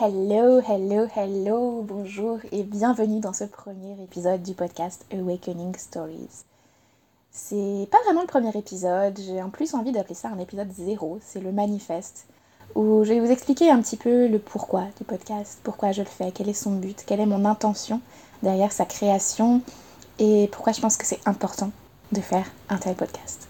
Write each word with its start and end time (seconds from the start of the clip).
Hello, 0.00 0.60
hello, 0.60 1.08
hello, 1.16 1.82
bonjour 1.82 2.38
et 2.52 2.62
bienvenue 2.62 3.18
dans 3.18 3.32
ce 3.32 3.42
premier 3.42 4.00
épisode 4.00 4.44
du 4.44 4.54
podcast 4.54 5.04
Awakening 5.12 5.74
Stories. 5.76 6.44
C'est 7.32 7.88
pas 7.90 7.98
vraiment 8.04 8.20
le 8.20 8.28
premier 8.28 8.56
épisode, 8.56 9.18
j'ai 9.18 9.42
en 9.42 9.50
plus 9.50 9.74
envie 9.74 9.90
d'appeler 9.90 10.14
ça 10.14 10.28
un 10.28 10.38
épisode 10.38 10.70
zéro, 10.70 11.18
c'est 11.20 11.40
le 11.40 11.50
manifeste, 11.50 12.26
où 12.76 13.02
je 13.02 13.08
vais 13.08 13.18
vous 13.18 13.32
expliquer 13.32 13.72
un 13.72 13.82
petit 13.82 13.96
peu 13.96 14.28
le 14.28 14.38
pourquoi 14.38 14.84
du 14.98 15.04
podcast, 15.04 15.58
pourquoi 15.64 15.90
je 15.90 16.02
le 16.02 16.08
fais, 16.08 16.30
quel 16.30 16.48
est 16.48 16.52
son 16.52 16.76
but, 16.76 17.02
quelle 17.04 17.18
est 17.18 17.26
mon 17.26 17.44
intention 17.44 18.00
derrière 18.44 18.70
sa 18.70 18.84
création 18.84 19.62
et 20.20 20.48
pourquoi 20.52 20.72
je 20.72 20.80
pense 20.80 20.96
que 20.96 21.06
c'est 21.06 21.26
important 21.26 21.72
de 22.12 22.20
faire 22.20 22.48
un 22.68 22.76
tel 22.76 22.94
podcast. 22.94 23.48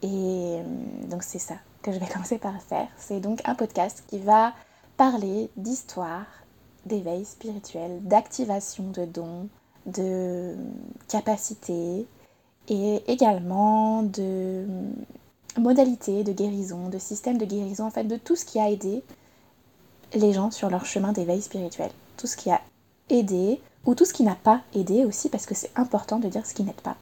Et 0.00 0.08
euh, 0.08 0.62
donc 1.10 1.22
c'est 1.22 1.38
ça 1.38 1.56
que 1.82 1.92
je 1.92 1.98
vais 1.98 2.06
commencer 2.12 2.38
par 2.38 2.58
faire, 2.62 2.88
c'est 2.96 3.20
donc 3.20 3.42
un 3.44 3.54
podcast 3.54 4.04
qui 4.08 4.20
va 4.20 4.54
parler 5.02 5.50
d'histoire, 5.56 6.26
d'éveil 6.86 7.24
spirituel, 7.24 8.00
d'activation 8.04 8.84
de 8.92 9.04
dons, 9.04 9.48
de 9.84 10.54
capacités 11.08 12.06
et 12.68 13.02
également 13.08 14.04
de 14.04 14.64
modalités 15.58 16.22
de 16.22 16.30
guérison, 16.30 16.88
de 16.88 16.98
systèmes 16.98 17.36
de 17.36 17.44
guérison, 17.44 17.86
en 17.86 17.90
fait 17.90 18.04
de 18.04 18.16
tout 18.16 18.36
ce 18.36 18.44
qui 18.44 18.60
a 18.60 18.70
aidé 18.70 19.02
les 20.14 20.32
gens 20.32 20.52
sur 20.52 20.70
leur 20.70 20.86
chemin 20.86 21.10
d'éveil 21.10 21.42
spirituel. 21.42 21.90
Tout 22.16 22.28
ce 22.28 22.36
qui 22.36 22.52
a 22.52 22.60
aidé 23.10 23.60
ou 23.84 23.96
tout 23.96 24.04
ce 24.04 24.12
qui 24.12 24.22
n'a 24.22 24.36
pas 24.36 24.60
aidé 24.72 25.04
aussi 25.04 25.28
parce 25.28 25.46
que 25.46 25.56
c'est 25.56 25.72
important 25.74 26.20
de 26.20 26.28
dire 26.28 26.46
ce 26.46 26.54
qui 26.54 26.62
n'aide 26.62 26.80
pas 26.80 26.96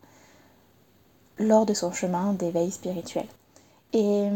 lors 1.39 1.67
de 1.67 1.75
son 1.75 1.93
chemin 1.93 2.33
d'éveil 2.33 2.71
spirituel. 2.71 3.27
Et 3.93 4.27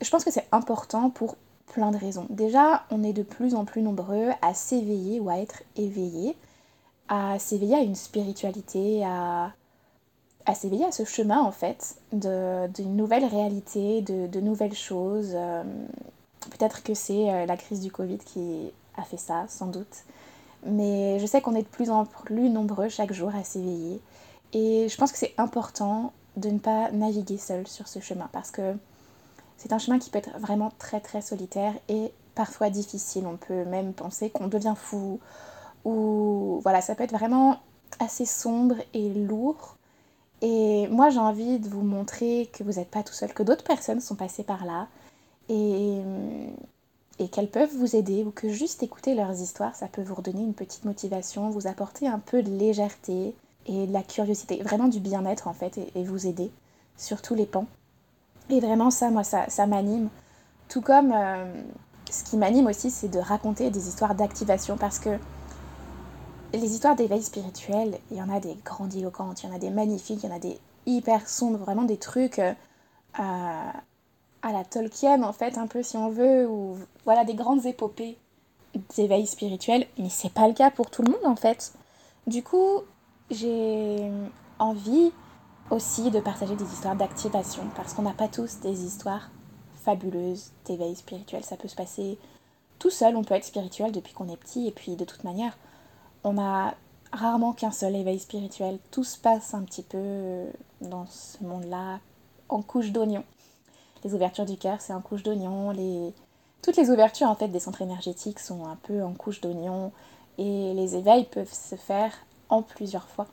je 0.00 0.10
pense 0.10 0.22
que 0.22 0.30
c'est 0.30 0.46
important 0.52 1.10
pour 1.10 1.34
plein 1.66 1.90
de 1.90 1.96
raisons. 1.96 2.26
Déjà, 2.30 2.84
on 2.90 3.02
est 3.02 3.12
de 3.12 3.22
plus 3.22 3.54
en 3.54 3.64
plus 3.64 3.82
nombreux 3.82 4.30
à 4.42 4.54
s'éveiller 4.54 5.20
ou 5.20 5.28
à 5.28 5.38
être 5.38 5.62
éveillés, 5.76 6.36
à 7.08 7.38
s'éveiller 7.38 7.76
à 7.76 7.80
une 7.80 7.94
spiritualité, 7.94 9.04
à, 9.04 9.52
à 10.46 10.54
s'éveiller 10.54 10.84
à 10.84 10.92
ce 10.92 11.04
chemin 11.04 11.40
en 11.40 11.50
fait 11.50 11.96
d'une 12.12 12.96
nouvelle 12.96 13.24
réalité, 13.24 14.02
de, 14.02 14.40
nouvelles 14.40 14.74
choses. 14.74 15.32
Euh, 15.34 15.62
peut-être 16.50 16.82
que 16.82 16.94
c'est 16.94 17.30
euh, 17.30 17.46
la 17.46 17.56
crise 17.56 17.80
du 17.80 17.90
Covid 17.90 18.18
qui 18.18 18.72
a 18.96 19.02
fait 19.02 19.16
ça, 19.16 19.46
sans 19.48 19.66
doute. 19.66 20.04
Mais 20.66 21.18
je 21.18 21.26
sais 21.26 21.40
qu'on 21.40 21.54
est 21.54 21.62
de 21.62 21.68
plus 21.68 21.90
en 21.90 22.06
plus 22.06 22.48
nombreux 22.48 22.88
chaque 22.88 23.12
jour 23.12 23.34
à 23.34 23.44
s'éveiller. 23.44 24.00
Et 24.52 24.88
je 24.88 24.96
pense 24.96 25.12
que 25.12 25.18
c'est 25.18 25.34
important 25.36 26.12
de 26.36 26.48
ne 26.48 26.58
pas 26.58 26.90
naviguer 26.90 27.38
seul 27.38 27.66
sur 27.66 27.88
ce 27.88 28.00
chemin 28.00 28.28
parce 28.32 28.50
que 28.50 28.74
c'est 29.56 29.72
un 29.72 29.78
chemin 29.78 29.98
qui 29.98 30.10
peut 30.10 30.18
être 30.18 30.38
vraiment 30.38 30.70
très 30.78 31.00
très 31.00 31.22
solitaire 31.22 31.74
et 31.88 32.12
parfois 32.34 32.70
difficile. 32.70 33.26
On 33.26 33.36
peut 33.36 33.64
même 33.64 33.92
penser 33.92 34.30
qu'on 34.30 34.48
devient 34.48 34.74
fou 34.76 35.20
ou 35.84 36.60
voilà, 36.62 36.80
ça 36.80 36.94
peut 36.94 37.04
être 37.04 37.16
vraiment 37.16 37.60
assez 38.00 38.26
sombre 38.26 38.76
et 38.92 39.12
lourd. 39.12 39.76
Et 40.42 40.88
moi 40.88 41.10
j'ai 41.10 41.18
envie 41.18 41.58
de 41.58 41.68
vous 41.68 41.82
montrer 41.82 42.50
que 42.52 42.62
vous 42.62 42.72
n'êtes 42.72 42.90
pas 42.90 43.02
tout 43.02 43.14
seul, 43.14 43.32
que 43.32 43.42
d'autres 43.42 43.64
personnes 43.64 44.00
sont 44.00 44.16
passées 44.16 44.42
par 44.42 44.64
là 44.66 44.88
et, 45.48 46.00
et 47.18 47.28
qu'elles 47.28 47.50
peuvent 47.50 47.74
vous 47.74 47.96
aider 47.96 48.24
ou 48.24 48.30
que 48.30 48.48
juste 48.48 48.82
écouter 48.82 49.14
leurs 49.14 49.40
histoires, 49.40 49.74
ça 49.74 49.86
peut 49.86 50.02
vous 50.02 50.14
redonner 50.14 50.42
une 50.42 50.54
petite 50.54 50.84
motivation, 50.84 51.50
vous 51.50 51.66
apporter 51.66 52.08
un 52.08 52.18
peu 52.18 52.42
de 52.42 52.50
légèreté 52.50 53.34
et 53.66 53.86
de 53.86 53.92
la 53.92 54.02
curiosité, 54.02 54.62
vraiment 54.62 54.88
du 54.88 55.00
bien-être 55.00 55.48
en 55.48 55.54
fait 55.54 55.78
et, 55.78 55.92
et 55.94 56.04
vous 56.04 56.26
aider 56.26 56.50
sur 56.98 57.22
tous 57.22 57.34
les 57.34 57.46
pans. 57.46 57.66
Et 58.50 58.60
vraiment, 58.60 58.90
ça, 58.90 59.10
moi, 59.10 59.24
ça, 59.24 59.66
m'anime. 59.66 60.08
Tout 60.68 60.80
comme 60.80 61.12
euh, 61.14 61.44
ce 62.10 62.24
qui 62.24 62.36
m'anime 62.36 62.66
aussi, 62.66 62.90
c'est 62.90 63.08
de 63.08 63.18
raconter 63.18 63.70
des 63.70 63.88
histoires 63.88 64.14
d'activation 64.14 64.76
parce 64.76 64.98
que 64.98 65.18
les 66.52 66.72
histoires 66.72 66.94
d'éveil 66.94 67.22
spirituel, 67.22 67.98
il 68.10 68.16
y 68.16 68.22
en 68.22 68.30
a 68.30 68.40
des 68.40 68.56
grandiloquentes, 68.64 69.42
il 69.42 69.48
y 69.48 69.52
en 69.52 69.56
a 69.56 69.58
des 69.58 69.70
magnifiques, 69.70 70.22
il 70.22 70.28
y 70.28 70.32
en 70.32 70.36
a 70.36 70.38
des 70.38 70.58
hyper 70.86 71.28
sombres, 71.28 71.58
vraiment 71.58 71.82
des 71.82 71.96
trucs 71.96 72.38
euh, 72.38 72.52
à 73.18 74.52
la 74.52 74.64
Tolkien, 74.64 75.22
en 75.22 75.32
fait, 75.32 75.58
un 75.58 75.66
peu 75.66 75.82
si 75.82 75.96
on 75.96 76.10
veut, 76.10 76.46
ou 76.46 76.78
voilà, 77.04 77.24
des 77.24 77.34
grandes 77.34 77.66
épopées 77.66 78.16
d'éveil 78.96 79.26
spirituel, 79.26 79.86
mais 79.98 80.08
c'est 80.08 80.32
pas 80.32 80.48
le 80.48 80.54
cas 80.54 80.70
pour 80.70 80.90
tout 80.90 81.02
le 81.02 81.10
monde 81.12 81.24
en 81.24 81.36
fait. 81.36 81.72
Du 82.26 82.42
coup, 82.42 82.80
j'ai 83.30 84.10
envie 84.58 85.12
aussi 85.70 86.10
de 86.10 86.20
partager 86.20 86.56
des 86.56 86.64
histoires 86.64 86.96
d'activation, 86.96 87.62
parce 87.76 87.94
qu'on 87.94 88.02
n'a 88.02 88.12
pas 88.12 88.28
tous 88.28 88.60
des 88.60 88.84
histoires 88.84 89.30
fabuleuses 89.76 90.50
d'éveil 90.64 90.94
spirituel. 90.94 91.44
Ça 91.44 91.56
peut 91.56 91.68
se 91.68 91.76
passer 91.76 92.18
tout 92.78 92.90
seul, 92.90 93.16
on 93.16 93.24
peut 93.24 93.34
être 93.34 93.44
spirituel 93.44 93.92
depuis 93.92 94.12
qu'on 94.12 94.28
est 94.28 94.36
petit, 94.36 94.66
et 94.66 94.70
puis 94.70 94.96
de 94.96 95.04
toute 95.04 95.24
manière, 95.24 95.56
on 96.22 96.38
a 96.38 96.74
rarement 97.12 97.52
qu'un 97.52 97.70
seul 97.70 97.94
éveil 97.94 98.18
spirituel. 98.18 98.78
Tout 98.90 99.04
se 99.04 99.18
passe 99.18 99.54
un 99.54 99.62
petit 99.62 99.82
peu 99.82 100.44
dans 100.80 101.06
ce 101.06 101.42
monde-là 101.42 102.00
en 102.48 102.62
couche 102.62 102.90
d'oignon. 102.90 103.24
Les 104.04 104.14
ouvertures 104.14 104.44
du 104.44 104.56
cœur, 104.56 104.80
c'est 104.80 104.92
en 104.92 105.00
couche 105.00 105.22
d'oignon. 105.22 105.70
Les... 105.70 106.12
Toutes 106.62 106.76
les 106.76 106.90
ouvertures 106.90 107.28
en 107.28 107.34
fait 107.34 107.48
des 107.48 107.60
centres 107.60 107.82
énergétiques 107.82 108.40
sont 108.40 108.66
un 108.66 108.76
peu 108.76 109.02
en 109.02 109.12
couche 109.12 109.40
d'oignon. 109.40 109.92
Et 110.38 110.74
les 110.74 110.96
éveils 110.96 111.24
peuvent 111.24 111.52
se 111.52 111.76
faire 111.76 112.12
en 112.48 112.62
plusieurs 112.62 113.08
fois 113.08 113.26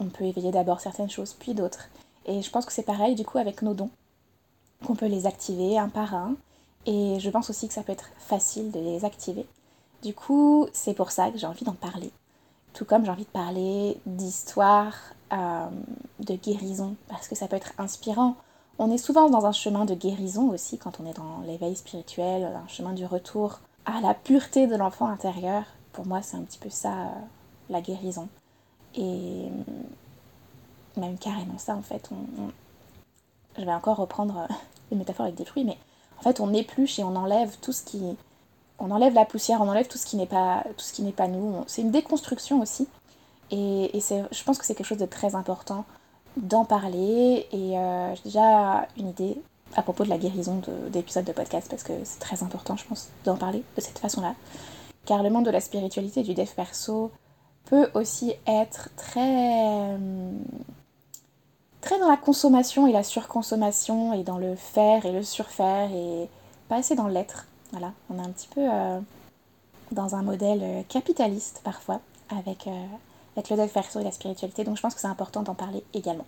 on 0.00 0.06
peut 0.06 0.24
éveiller 0.24 0.50
d'abord 0.50 0.80
certaines 0.80 1.10
choses, 1.10 1.34
puis 1.38 1.54
d'autres. 1.54 1.88
Et 2.26 2.42
je 2.42 2.50
pense 2.50 2.66
que 2.66 2.72
c'est 2.72 2.82
pareil 2.82 3.14
du 3.14 3.24
coup 3.24 3.38
avec 3.38 3.62
nos 3.62 3.74
dons, 3.74 3.90
qu'on 4.84 4.94
peut 4.94 5.06
les 5.06 5.26
activer 5.26 5.78
un 5.78 5.88
par 5.88 6.14
un. 6.14 6.34
Et 6.86 7.18
je 7.20 7.30
pense 7.30 7.50
aussi 7.50 7.68
que 7.68 7.74
ça 7.74 7.82
peut 7.82 7.92
être 7.92 8.10
facile 8.18 8.70
de 8.70 8.80
les 8.80 9.04
activer. 9.04 9.46
Du 10.02 10.14
coup, 10.14 10.66
c'est 10.72 10.94
pour 10.94 11.10
ça 11.10 11.30
que 11.30 11.38
j'ai 11.38 11.46
envie 11.46 11.64
d'en 11.64 11.74
parler. 11.74 12.10
Tout 12.72 12.84
comme 12.84 13.04
j'ai 13.04 13.10
envie 13.10 13.24
de 13.24 13.28
parler 13.28 13.98
d'histoire, 14.06 14.94
euh, 15.32 15.66
de 16.20 16.34
guérison, 16.34 16.94
parce 17.08 17.28
que 17.28 17.34
ça 17.34 17.48
peut 17.48 17.56
être 17.56 17.72
inspirant. 17.78 18.36
On 18.78 18.90
est 18.90 18.98
souvent 18.98 19.28
dans 19.28 19.44
un 19.44 19.52
chemin 19.52 19.84
de 19.84 19.94
guérison 19.94 20.48
aussi 20.50 20.78
quand 20.78 21.00
on 21.00 21.06
est 21.06 21.16
dans 21.16 21.40
l'éveil 21.46 21.76
spirituel, 21.76 22.44
un 22.44 22.68
chemin 22.68 22.94
du 22.94 23.04
retour 23.04 23.60
à 23.84 24.00
la 24.00 24.14
pureté 24.14 24.66
de 24.66 24.76
l'enfant 24.76 25.06
intérieur. 25.06 25.64
Pour 25.92 26.06
moi, 26.06 26.22
c'est 26.22 26.36
un 26.36 26.42
petit 26.42 26.58
peu 26.58 26.70
ça, 26.70 26.92
euh, 26.92 27.08
la 27.68 27.80
guérison. 27.80 28.28
Et 28.94 29.48
même 30.96 31.18
carrément 31.18 31.58
ça, 31.58 31.74
en 31.74 31.82
fait. 31.82 32.10
Je 33.58 33.64
vais 33.64 33.72
encore 33.72 33.96
reprendre 33.96 34.38
euh, 34.38 34.54
une 34.92 34.98
métaphore 34.98 35.26
avec 35.26 35.36
des 35.36 35.44
fruits, 35.44 35.64
mais 35.64 35.78
en 36.18 36.22
fait, 36.22 36.40
on 36.40 36.52
épluche 36.52 36.98
et 36.98 37.04
on 37.04 37.16
enlève 37.16 37.56
tout 37.60 37.72
ce 37.72 37.82
qui. 37.82 38.00
On 38.78 38.90
enlève 38.90 39.14
la 39.14 39.26
poussière, 39.26 39.60
on 39.60 39.68
enlève 39.68 39.88
tout 39.88 39.98
ce 39.98 40.06
qui 40.06 40.16
n'est 40.16 40.26
pas, 40.26 40.64
tout 40.76 40.84
ce 40.84 40.92
qui 40.92 41.02
n'est 41.02 41.12
pas 41.12 41.28
nous. 41.28 41.64
C'est 41.66 41.82
une 41.82 41.90
déconstruction 41.90 42.62
aussi. 42.62 42.88
Et, 43.50 43.96
et 43.96 44.00
je 44.00 44.44
pense 44.44 44.58
que 44.58 44.64
c'est 44.64 44.74
quelque 44.74 44.86
chose 44.86 44.98
de 44.98 45.06
très 45.06 45.34
important 45.34 45.84
d'en 46.38 46.64
parler. 46.64 47.46
Et 47.52 47.78
euh, 47.78 48.14
j'ai 48.14 48.22
déjà 48.24 48.88
une 48.96 49.08
idée 49.08 49.36
à 49.76 49.82
propos 49.82 50.04
de 50.04 50.08
la 50.08 50.16
guérison 50.16 50.62
d'épisodes 50.88 51.24
de, 51.24 51.30
de 51.30 51.36
podcast 51.36 51.68
parce 51.68 51.82
que 51.82 51.92
c'est 52.04 52.20
très 52.20 52.42
important, 52.42 52.76
je 52.76 52.86
pense, 52.86 53.10
d'en 53.24 53.36
parler 53.36 53.62
de 53.76 53.80
cette 53.80 53.98
façon-là. 53.98 54.34
Car 55.04 55.22
le 55.22 55.30
monde 55.30 55.44
de 55.44 55.50
la 55.50 55.60
spiritualité 55.60 56.20
et 56.20 56.22
du 56.22 56.34
dev 56.34 56.48
perso 56.54 57.10
peut 57.66 57.90
aussi 57.94 58.34
être 58.46 58.88
très 58.96 59.96
très 61.80 61.98
dans 61.98 62.08
la 62.08 62.16
consommation 62.16 62.86
et 62.86 62.92
la 62.92 63.02
surconsommation 63.02 64.12
et 64.12 64.22
dans 64.22 64.38
le 64.38 64.54
faire 64.54 65.06
et 65.06 65.12
le 65.12 65.22
surfaire 65.22 65.90
et 65.92 66.28
pas 66.68 66.76
assez 66.76 66.94
dans 66.94 67.08
l'être. 67.08 67.46
Voilà, 67.72 67.92
on 68.10 68.18
est 68.18 68.26
un 68.26 68.30
petit 68.30 68.48
peu 68.48 68.60
euh, 68.60 69.00
dans 69.92 70.14
un 70.14 70.22
modèle 70.22 70.60
euh, 70.62 70.82
capitaliste 70.88 71.60
parfois 71.64 72.00
avec, 72.30 72.66
euh, 72.66 72.86
avec 73.36 73.50
le 73.50 73.56
dev 73.56 73.68
perso 73.68 74.00
et 74.00 74.04
la 74.04 74.12
spiritualité, 74.12 74.64
donc 74.64 74.76
je 74.76 74.82
pense 74.82 74.94
que 74.94 75.00
c'est 75.00 75.06
important 75.06 75.42
d'en 75.42 75.54
parler 75.54 75.82
également. 75.94 76.26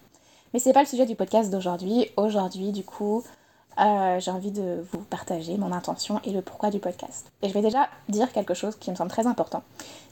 Mais 0.52 0.60
c'est 0.60 0.72
pas 0.72 0.82
le 0.82 0.88
sujet 0.88 1.06
du 1.06 1.16
podcast 1.16 1.50
d'aujourd'hui. 1.50 2.08
Aujourd'hui, 2.16 2.72
du 2.72 2.84
coup, 2.84 3.24
j'ai 3.76 4.30
envie 4.30 4.50
de 4.50 4.84
vous 4.92 5.00
partager 5.00 5.56
mon 5.56 5.72
intention 5.72 6.20
et 6.24 6.30
le 6.30 6.42
pourquoi 6.42 6.70
du 6.70 6.78
podcast. 6.78 7.30
Et 7.42 7.48
je 7.48 7.54
vais 7.54 7.62
déjà 7.62 7.88
dire 8.08 8.32
quelque 8.32 8.54
chose 8.54 8.76
qui 8.76 8.90
me 8.90 8.96
semble 8.96 9.10
très 9.10 9.26
important. 9.26 9.62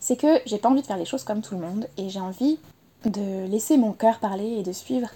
C'est 0.01 0.17
que 0.17 0.41
j'ai 0.47 0.59
pas 0.59 0.69
envie 0.69 0.83
de 0.83 0.87
faire 0.87 0.97
les 0.97 1.05
choses 1.05 1.25
comme 1.25 1.43
tout 1.43 1.55
le 1.55 1.61
monde 1.61 1.87
et 1.97 2.09
j'ai 2.09 2.21
envie 2.21 2.59
de 3.05 3.47
laisser 3.47 3.77
mon 3.77 3.93
cœur 3.93 4.19
parler 4.19 4.59
et 4.59 4.63
de 4.63 4.73
suivre 4.73 5.09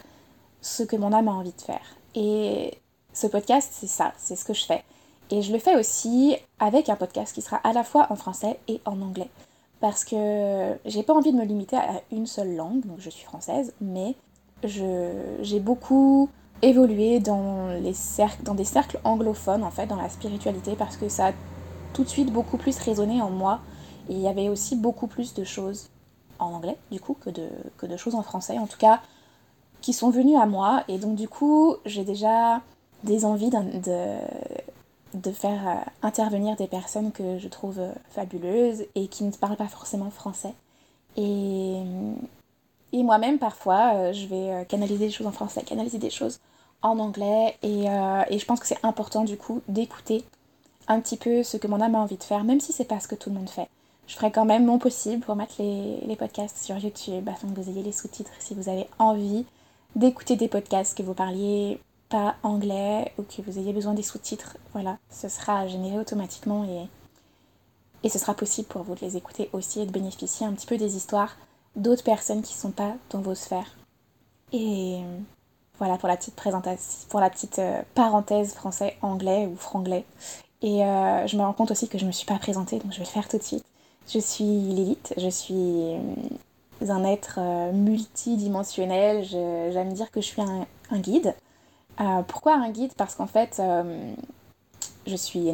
ce 0.60 0.82
que 0.82 0.96
mon 0.96 1.12
âme 1.12 1.28
a 1.28 1.32
envie 1.32 1.52
de 1.52 1.60
faire. 1.60 1.96
Et 2.14 2.78
ce 3.12 3.26
podcast, 3.26 3.70
c'est 3.72 3.86
ça, 3.86 4.12
c'est 4.16 4.36
ce 4.36 4.44
que 4.44 4.54
je 4.54 4.64
fais. 4.64 4.82
Et 5.30 5.42
je 5.42 5.52
le 5.52 5.58
fais 5.58 5.76
aussi 5.76 6.36
avec 6.58 6.88
un 6.88 6.96
podcast 6.96 7.34
qui 7.34 7.42
sera 7.42 7.56
à 7.58 7.72
la 7.72 7.84
fois 7.84 8.06
en 8.10 8.16
français 8.16 8.58
et 8.68 8.80
en 8.84 9.00
anglais. 9.02 9.30
Parce 9.80 10.04
que 10.04 10.74
j'ai 10.86 11.02
pas 11.02 11.12
envie 11.12 11.32
de 11.32 11.36
me 11.36 11.44
limiter 11.44 11.76
à 11.76 12.00
une 12.12 12.26
seule 12.26 12.56
langue, 12.56 12.86
donc 12.86 13.00
je 13.00 13.10
suis 13.10 13.24
française, 13.24 13.74
mais 13.80 14.14
j'ai 14.62 15.60
beaucoup 15.60 16.30
évolué 16.64 17.20
dans, 17.20 17.68
les 17.80 17.94
cercles, 17.94 18.42
dans 18.42 18.54
des 18.54 18.64
cercles 18.64 18.98
anglophones, 19.04 19.62
en 19.62 19.70
fait, 19.70 19.86
dans 19.86 19.96
la 19.96 20.08
spiritualité, 20.08 20.74
parce 20.76 20.96
que 20.96 21.08
ça 21.08 21.28
a 21.28 21.32
tout 21.92 22.04
de 22.04 22.08
suite 22.08 22.32
beaucoup 22.32 22.56
plus 22.56 22.78
résonné 22.78 23.22
en 23.22 23.30
moi. 23.30 23.60
Et 24.08 24.14
il 24.14 24.20
y 24.20 24.28
avait 24.28 24.48
aussi 24.48 24.76
beaucoup 24.76 25.06
plus 25.06 25.34
de 25.34 25.44
choses 25.44 25.88
en 26.38 26.52
anglais, 26.52 26.76
du 26.90 27.00
coup, 27.00 27.16
que 27.20 27.30
de, 27.30 27.48
que 27.78 27.86
de 27.86 27.96
choses 27.96 28.14
en 28.14 28.22
français. 28.22 28.58
En 28.58 28.66
tout 28.66 28.78
cas, 28.78 29.00
qui 29.80 29.92
sont 29.92 30.10
venus 30.10 30.38
à 30.38 30.46
moi. 30.46 30.82
Et 30.88 30.98
donc 30.98 31.14
du 31.14 31.28
coup, 31.28 31.76
j'ai 31.84 32.04
déjà 32.04 32.62
des 33.02 33.26
envies 33.26 33.50
de 33.50 35.30
faire 35.30 35.84
intervenir 36.02 36.56
des 36.56 36.66
personnes 36.66 37.12
que 37.12 37.38
je 37.38 37.48
trouve 37.48 37.78
fabuleuses 38.08 38.86
et 38.94 39.08
qui 39.08 39.24
ne 39.24 39.30
parlent 39.30 39.58
pas 39.58 39.68
forcément 39.68 40.10
français. 40.10 40.54
Et, 41.18 41.82
et 42.92 43.02
moi-même, 43.02 43.38
parfois, 43.38 44.12
je 44.12 44.26
vais 44.26 44.64
canaliser 44.66 45.06
des 45.06 45.10
choses 45.10 45.26
en 45.26 45.32
français, 45.32 45.62
canaliser 45.62 45.98
des 45.98 46.08
choses 46.08 46.40
en 46.84 47.00
anglais. 47.00 47.56
Et, 47.62 47.86
et 47.86 48.38
je 48.38 48.44
pense 48.46 48.60
que 48.60 48.66
c'est 48.66 48.84
important, 48.84 49.24
du 49.24 49.36
coup, 49.36 49.62
d'écouter 49.66 50.24
un 50.88 51.00
petit 51.00 51.16
peu 51.16 51.42
ce 51.42 51.56
que 51.56 51.66
mon 51.66 51.80
âme 51.80 51.94
a 51.94 51.98
envie 51.98 52.16
de 52.16 52.22
faire, 52.22 52.44
même 52.44 52.60
si 52.60 52.72
c'est 52.72 52.84
pas 52.84 53.00
ce 53.00 53.08
que 53.08 53.14
tout 53.14 53.30
le 53.30 53.36
monde 53.36 53.50
fait. 53.50 53.68
Je 54.06 54.14
ferai 54.14 54.30
quand 54.30 54.44
même 54.44 54.66
mon 54.66 54.78
possible 54.78 55.24
pour 55.24 55.34
mettre 55.34 55.54
les, 55.58 56.16
podcasts 56.16 56.58
sur 56.58 56.76
YouTube 56.76 57.28
afin 57.28 57.48
que 57.48 57.60
vous 57.60 57.70
ayez 57.70 57.82
les 57.82 57.92
sous-titres 57.92 58.32
si 58.38 58.54
vous 58.54 58.68
avez 58.68 58.86
envie 58.98 59.46
d'écouter 59.96 60.36
des 60.36 60.48
podcasts, 60.48 60.96
que 60.96 61.02
vous 61.02 61.14
parliez 61.14 61.80
pas 62.10 62.34
anglais 62.42 63.12
ou 63.18 63.22
que 63.22 63.40
vous 63.42 63.58
ayez 63.58 63.72
besoin 63.72 63.94
des 63.94 64.02
sous-titres. 64.02 64.58
Voilà, 64.72 64.98
ce 65.10 65.28
sera 65.28 65.66
généré 65.66 65.98
automatiquement 65.98 66.64
et, 66.64 66.86
et 68.02 68.08
ce 68.10 68.18
sera 68.18 68.34
possible 68.34 68.68
pour 68.68 68.82
vous 68.82 68.94
de 68.94 69.00
les 69.00 69.16
écouter 69.16 69.48
aussi 69.52 69.80
et 69.80 69.86
de 69.86 69.92
bénéficier 69.92 70.46
un 70.46 70.52
petit 70.52 70.66
peu 70.66 70.76
des 70.76 70.96
histoires 70.96 71.36
d'autres 71.74 72.04
personnes 72.04 72.42
qui 72.42 72.54
sont 72.54 72.72
pas 72.72 72.94
dans 73.10 73.20
vos 73.20 73.34
sphères. 73.34 73.74
Et 74.52 75.00
voilà 75.78 75.98
pour 75.98 76.08
la 76.08 76.16
petite 76.16 76.36
présentation, 76.36 77.06
pour 77.08 77.20
la 77.20 77.30
petite 77.30 77.58
euh, 77.58 77.82
parenthèse 77.94 78.54
français-anglais 78.54 79.48
ou 79.50 79.56
franglais. 79.56 80.04
Et 80.62 80.84
euh, 80.84 81.26
je 81.26 81.36
me 81.36 81.42
rends 81.42 81.52
compte 81.52 81.70
aussi 81.70 81.88
que 81.88 81.98
je 81.98 82.04
ne 82.04 82.08
me 82.08 82.12
suis 82.12 82.26
pas 82.26 82.38
présentée, 82.38 82.78
donc 82.78 82.92
je 82.92 82.98
vais 82.98 83.04
le 83.04 83.10
faire 83.10 83.28
tout 83.28 83.38
de 83.38 83.42
suite. 83.42 83.64
Je 84.08 84.18
suis 84.18 84.44
Lilith, 84.44 85.14
je 85.16 85.28
suis 85.28 85.54
euh, 85.54 85.98
un 86.88 87.04
être 87.04 87.40
multidimensionnel. 87.72 89.24
J'aime 89.24 89.92
dire 89.92 90.10
que 90.10 90.20
je 90.20 90.26
suis 90.26 90.42
un, 90.42 90.66
guide. 90.98 91.34
pourquoi 92.28 92.54
un 92.54 92.70
guide? 92.70 92.92
Parce 92.96 93.14
qu'en 93.14 93.26
fait, 93.26 93.62
je 95.06 95.16
suis 95.16 95.48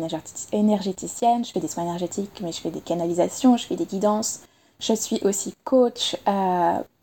énergéticienne, 0.52 1.44
je 1.44 1.52
fais 1.52 1.60
des 1.60 1.68
soins 1.68 1.84
énergétiques, 1.84 2.40
mais 2.42 2.50
je 2.50 2.60
fais 2.60 2.70
des 2.70 2.80
canalisations, 2.80 3.56
je 3.56 3.66
fais 3.66 3.76
des 3.76 3.86
guidances. 3.86 4.40
Je 4.80 4.94
suis 4.94 5.20
aussi 5.22 5.54
coach, 5.64 6.16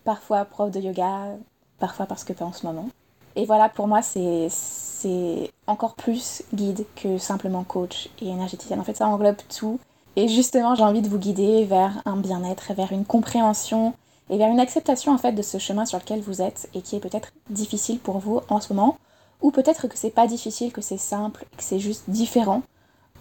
parfois 0.03 0.43
prof 0.43 0.71
de 0.71 0.81
yoga, 0.81 1.37
parfois 1.79 2.05
parce 2.05 2.25
que 2.25 2.33
pas 2.33 2.45
en 2.45 2.53
ce 2.53 2.65
moment. 2.65 2.89
Et 3.37 3.45
voilà, 3.45 3.69
pour 3.69 3.87
moi, 3.87 4.01
c'est 4.01 5.51
encore 5.67 5.93
plus 5.93 6.41
guide 6.55 6.85
que 6.95 7.19
simplement 7.19 7.63
coach 7.63 8.09
et 8.19 8.29
énergéticienne. 8.29 8.79
En 8.79 8.83
fait, 8.83 8.97
ça 8.97 9.07
englobe 9.07 9.37
tout. 9.55 9.79
Et 10.15 10.27
justement, 10.27 10.73
j'ai 10.73 10.83
envie 10.83 11.03
de 11.03 11.07
vous 11.07 11.19
guider 11.19 11.63
vers 11.65 12.01
un 12.05 12.17
bien-être, 12.17 12.73
vers 12.73 12.91
une 12.91 13.05
compréhension 13.05 13.93
et 14.31 14.39
vers 14.39 14.49
une 14.49 14.59
acceptation 14.59 15.13
en 15.13 15.19
fait 15.19 15.33
de 15.33 15.43
ce 15.43 15.59
chemin 15.59 15.85
sur 15.85 15.99
lequel 15.99 16.21
vous 16.21 16.41
êtes 16.41 16.67
et 16.73 16.81
qui 16.81 16.95
est 16.95 16.99
peut-être 16.99 17.31
difficile 17.51 17.99
pour 17.99 18.17
vous 18.17 18.41
en 18.49 18.59
ce 18.59 18.73
moment. 18.73 18.97
Ou 19.43 19.51
peut-être 19.51 19.87
que 19.87 19.99
c'est 19.99 20.09
pas 20.09 20.25
difficile, 20.25 20.73
que 20.73 20.81
c'est 20.81 20.97
simple, 20.97 21.45
que 21.55 21.63
c'est 21.63 21.79
juste 21.79 22.05
différent. 22.07 22.63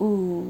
Ou 0.00 0.44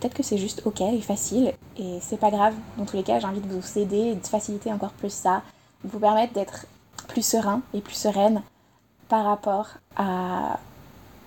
peut-être 0.00 0.14
que 0.14 0.24
c'est 0.24 0.38
juste 0.38 0.62
ok 0.64 0.80
et 0.80 1.00
facile. 1.00 1.52
Et 1.78 1.98
c'est 2.00 2.18
pas 2.18 2.32
grave. 2.32 2.54
Dans 2.78 2.84
tous 2.84 2.96
les 2.96 3.04
cas, 3.04 3.20
j'ai 3.20 3.28
envie 3.28 3.40
de 3.40 3.46
vous 3.46 3.78
aider 3.78 4.16
de 4.16 4.26
faciliter 4.26 4.72
encore 4.72 4.90
plus 4.90 5.12
ça. 5.12 5.42
De 5.84 5.90
vous 5.90 6.00
permettre 6.00 6.32
d'être 6.32 6.66
plus 7.06 7.24
serein 7.24 7.62
et 7.74 7.80
plus 7.80 7.94
sereine 7.94 8.42
par 9.08 9.24
rapport 9.24 9.68
à, 9.96 10.58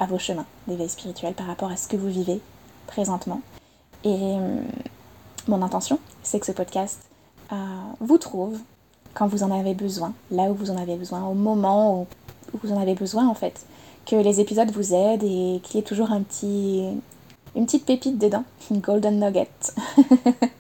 vos 0.08 0.20
chemins 0.20 0.46
d'éveil 0.68 0.90
spirituel, 0.90 1.34
par 1.34 1.48
rapport 1.48 1.72
à 1.72 1.78
ce 1.78 1.88
que 1.88 1.98
vous 1.98 2.10
vivez 2.10 2.40
présentement. 2.88 3.42
Et 4.04 4.14
euh, 4.14 4.62
mon 5.48 5.62
intention, 5.62 6.00
c'est 6.24 6.40
que 6.40 6.46
ce 6.46 6.52
podcast 6.52 7.02
euh, 7.52 7.56
vous 8.00 8.18
trouve 8.18 8.58
quand 9.14 9.28
vous 9.28 9.44
en 9.44 9.52
avez 9.52 9.74
besoin, 9.74 10.14
là 10.30 10.44
où 10.44 10.54
vous 10.54 10.70
en 10.70 10.78
avez 10.78 10.96
besoin, 10.96 11.26
au 11.26 11.34
moment 11.34 12.02
où, 12.02 12.08
vous 12.62 12.72
en 12.72 12.80
avez 12.80 12.96
besoin 12.96 13.28
en 13.28 13.34
fait. 13.34 13.66
Que 14.06 14.16
les 14.16 14.40
épisodes 14.40 14.72
vous 14.72 14.94
aident 14.94 15.24
et 15.24 15.60
qu'il 15.64 15.76
y 15.76 15.80
ait 15.80 15.86
toujours 15.86 16.12
un 16.12 16.22
petit, 16.22 16.86
une 17.56 17.66
petite 17.66 17.86
pépite 17.86 18.18
dedans, 18.18 18.44
une 18.72 18.80
golden 18.80 19.20
nugget. 19.20 19.50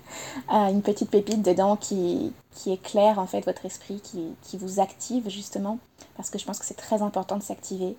Euh, 0.53 0.69
une 0.69 0.81
petite 0.81 1.09
pépite 1.09 1.41
dedans 1.41 1.75
qui, 1.75 2.31
éclaire 2.65 3.19
en 3.19 3.27
fait 3.27 3.41
votre 3.41 3.65
esprit, 3.65 4.01
qui, 4.01 4.57
vous 4.57 4.79
active 4.79 5.29
justement, 5.29 5.77
parce 6.17 6.29
que 6.29 6.37
je 6.37 6.45
pense 6.45 6.59
que 6.59 6.65
c'est 6.65 6.77
très 6.77 7.01
important 7.01 7.37
de 7.37 7.43
s'activer. 7.43 7.95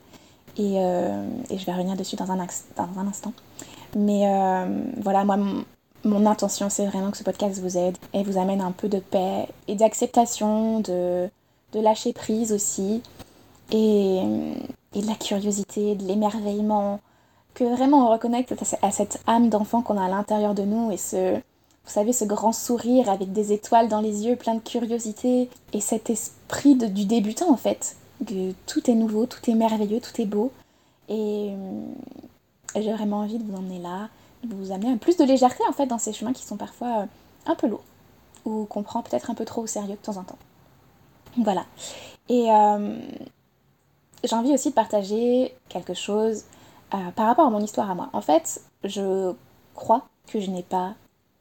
Et, 0.57 0.75
euh, 0.79 1.25
et, 1.51 1.59
je 1.59 1.65
vais 1.65 1.73
revenir 1.73 1.97
dessus 1.97 2.17
dans 2.17 2.31
un, 2.31 2.37
dans 2.37 3.01
un 3.01 3.07
instant. 3.07 3.33
Mais 3.97 4.27
euh, 4.27 4.83
voilà, 5.01 5.25
moi, 5.25 5.39
mon, 6.05 6.27
intention, 6.27 6.69
c'est 6.69 6.87
vraiment 6.87 7.11
que 7.11 7.17
ce 7.17 7.23
podcast 7.23 7.61
vous 7.61 7.79
aide 7.79 7.97
et 8.13 8.25
vous 8.25 8.39
amène 8.39 8.61
un 8.61 8.73
peu 8.73 8.89
de 8.89 8.99
paix 8.99 9.49
et 9.69 9.77
d'acceptation, 9.77 10.81
de, 10.81 11.29
de 11.73 11.81
lâcher 11.81 12.13
prise 12.13 12.53
aussi, 12.53 13.03
et, 13.71 14.19
et 14.95 15.01
de 15.01 15.07
la 15.07 15.15
curiosité, 15.15 15.95
de 15.95 16.05
l'émerveillement, 16.05 17.01
que 17.55 17.65
vraiment 17.65 18.07
on 18.07 18.11
reconnecte 18.11 18.55
à 18.83 18.91
cette 18.91 19.21
âme 19.27 19.49
d'enfant 19.49 19.83
qu'on 19.83 19.99
a 19.99 20.05
à 20.05 20.09
l'intérieur 20.09 20.55
de 20.55 20.63
nous 20.63 20.91
et 20.91 20.97
ce, 20.97 21.35
vous 21.89 21.95
savez, 21.95 22.13
ce 22.13 22.25
grand 22.25 22.53
sourire 22.53 23.09
avec 23.09 23.33
des 23.33 23.53
étoiles 23.53 23.89
dans 23.89 24.01
les 24.01 24.27
yeux, 24.27 24.37
plein 24.37 24.55
de 24.55 24.61
curiosité, 24.61 25.49
et 25.73 25.81
cet 25.81 26.11
esprit 26.11 26.77
du 26.77 27.07
débutant 27.07 27.51
en 27.51 27.57
fait, 27.57 27.97
que 28.27 28.53
tout 28.67 28.91
est 28.91 28.95
nouveau, 28.95 29.27
tout 29.27 29.51
est 29.51 29.55
merveilleux, 29.55 30.01
tout 30.01 30.21
est 30.21 30.27
beau. 30.27 30.53
Et, 31.09 31.53
j'ai 32.77 32.93
vraiment 32.93 33.21
envie 33.21 33.39
de 33.39 33.51
vous 33.51 33.57
emmener 33.57 33.79
là, 33.79 34.09
de 34.45 34.55
vous 34.55 34.73
amener 34.73 34.91
un 34.93 34.99
plus 34.99 35.17
de 35.17 35.25
légèreté 35.25 35.63
en 35.69 35.73
fait 35.73 35.87
dans 35.87 35.99
ces 35.99 36.13
chemins 36.13 36.33
qui 36.33 36.45
sont 36.45 36.57
parfois 36.57 37.03
euh, 37.03 37.07
un 37.47 37.55
peu 37.55 37.67
lourds, 37.67 37.83
ou 38.45 38.67
qu'on 38.67 38.83
prend 38.83 39.03
peut-être 39.03 39.31
un 39.31 39.35
peu 39.35 39.45
trop 39.45 39.63
au 39.63 39.67
sérieux 39.67 39.95
de 39.95 39.97
temps 39.97 40.17
en 40.17 40.23
temps. 40.23 40.39
Voilà. 41.39 41.65
Et 42.29 42.53
euh, 42.53 42.99
j'ai 44.23 44.37
envie 44.37 44.53
aussi 44.53 44.71
de 44.71 44.75
partager 44.75 45.55
quelque 45.69 45.95
chose 45.95 46.45
euh, 46.95 47.11
par 47.17 47.27
rapport 47.27 47.47
à 47.47 47.51
mon 47.51 47.61
histoire 47.61 47.91
à 47.91 47.95
moi. 47.95 48.11
En 48.13 48.21
fait, 48.21 48.61
je 48.85 49.33
crois 49.75 50.07
que 50.27 50.41
je 50.41 50.51
n'ai 50.51 50.63
pas 50.63 50.95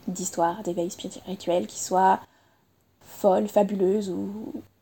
d'histoire 0.07 0.63
d'éveil 0.63 0.89
spirituel 0.89 1.68
qui 1.68 1.79
soit 1.79 2.19
folle, 3.01 3.47
fabuleuse 3.47 4.09
ou 4.09 4.29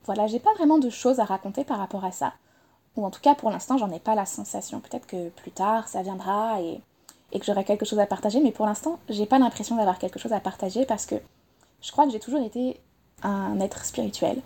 voilà, 0.06 0.28
j'ai 0.28 0.40
pas 0.40 0.54
vraiment 0.54 0.78
de 0.78 0.90
choses 0.90 1.19
à 1.19 1.25
raconter 1.25 1.63
par 1.63 1.78
rapport 1.78 2.06
à 2.06 2.12
ça. 2.12 2.34
Ou 2.96 3.06
en 3.06 3.12
tout 3.12 3.22
cas 3.22 3.36
pour 3.36 3.50
l'instant 3.50 3.78
j'en 3.78 3.92
ai 3.92 4.00
pas 4.00 4.16
la 4.16 4.25
sensation. 4.25 4.80
Peut-être 4.80 5.07
que 5.07 5.30
plus 5.30 5.52
tard 5.52 5.88
ça 5.88 6.02
viendra 6.02 6.62
et, 6.62 6.81
que 7.38 7.46
j'aurai 7.46 7.66
quelque 7.66 7.86
chose 7.86 8.00
à 8.00 8.06
partager, 8.06 8.40
mais 8.40 8.52
pour 8.52 8.66
l'instant 8.66 9.00
j'ai 9.10 9.25
pas 9.25 9.40
l'impression 9.40 9.75
d'avoir 9.75 10.00
quelque 10.00 10.19
chose 10.19 10.31
à 10.31 10.40
partager 10.40 10.86
parce 10.86 11.06
que 11.06 11.16
je 11.81 11.92
crois 11.92 12.06
que 12.06 12.12
j'ai 12.12 12.19
toujours 12.19 12.42
été 12.42 12.80
un 13.24 13.60
être 13.60 13.84
spirituel. 13.84 14.42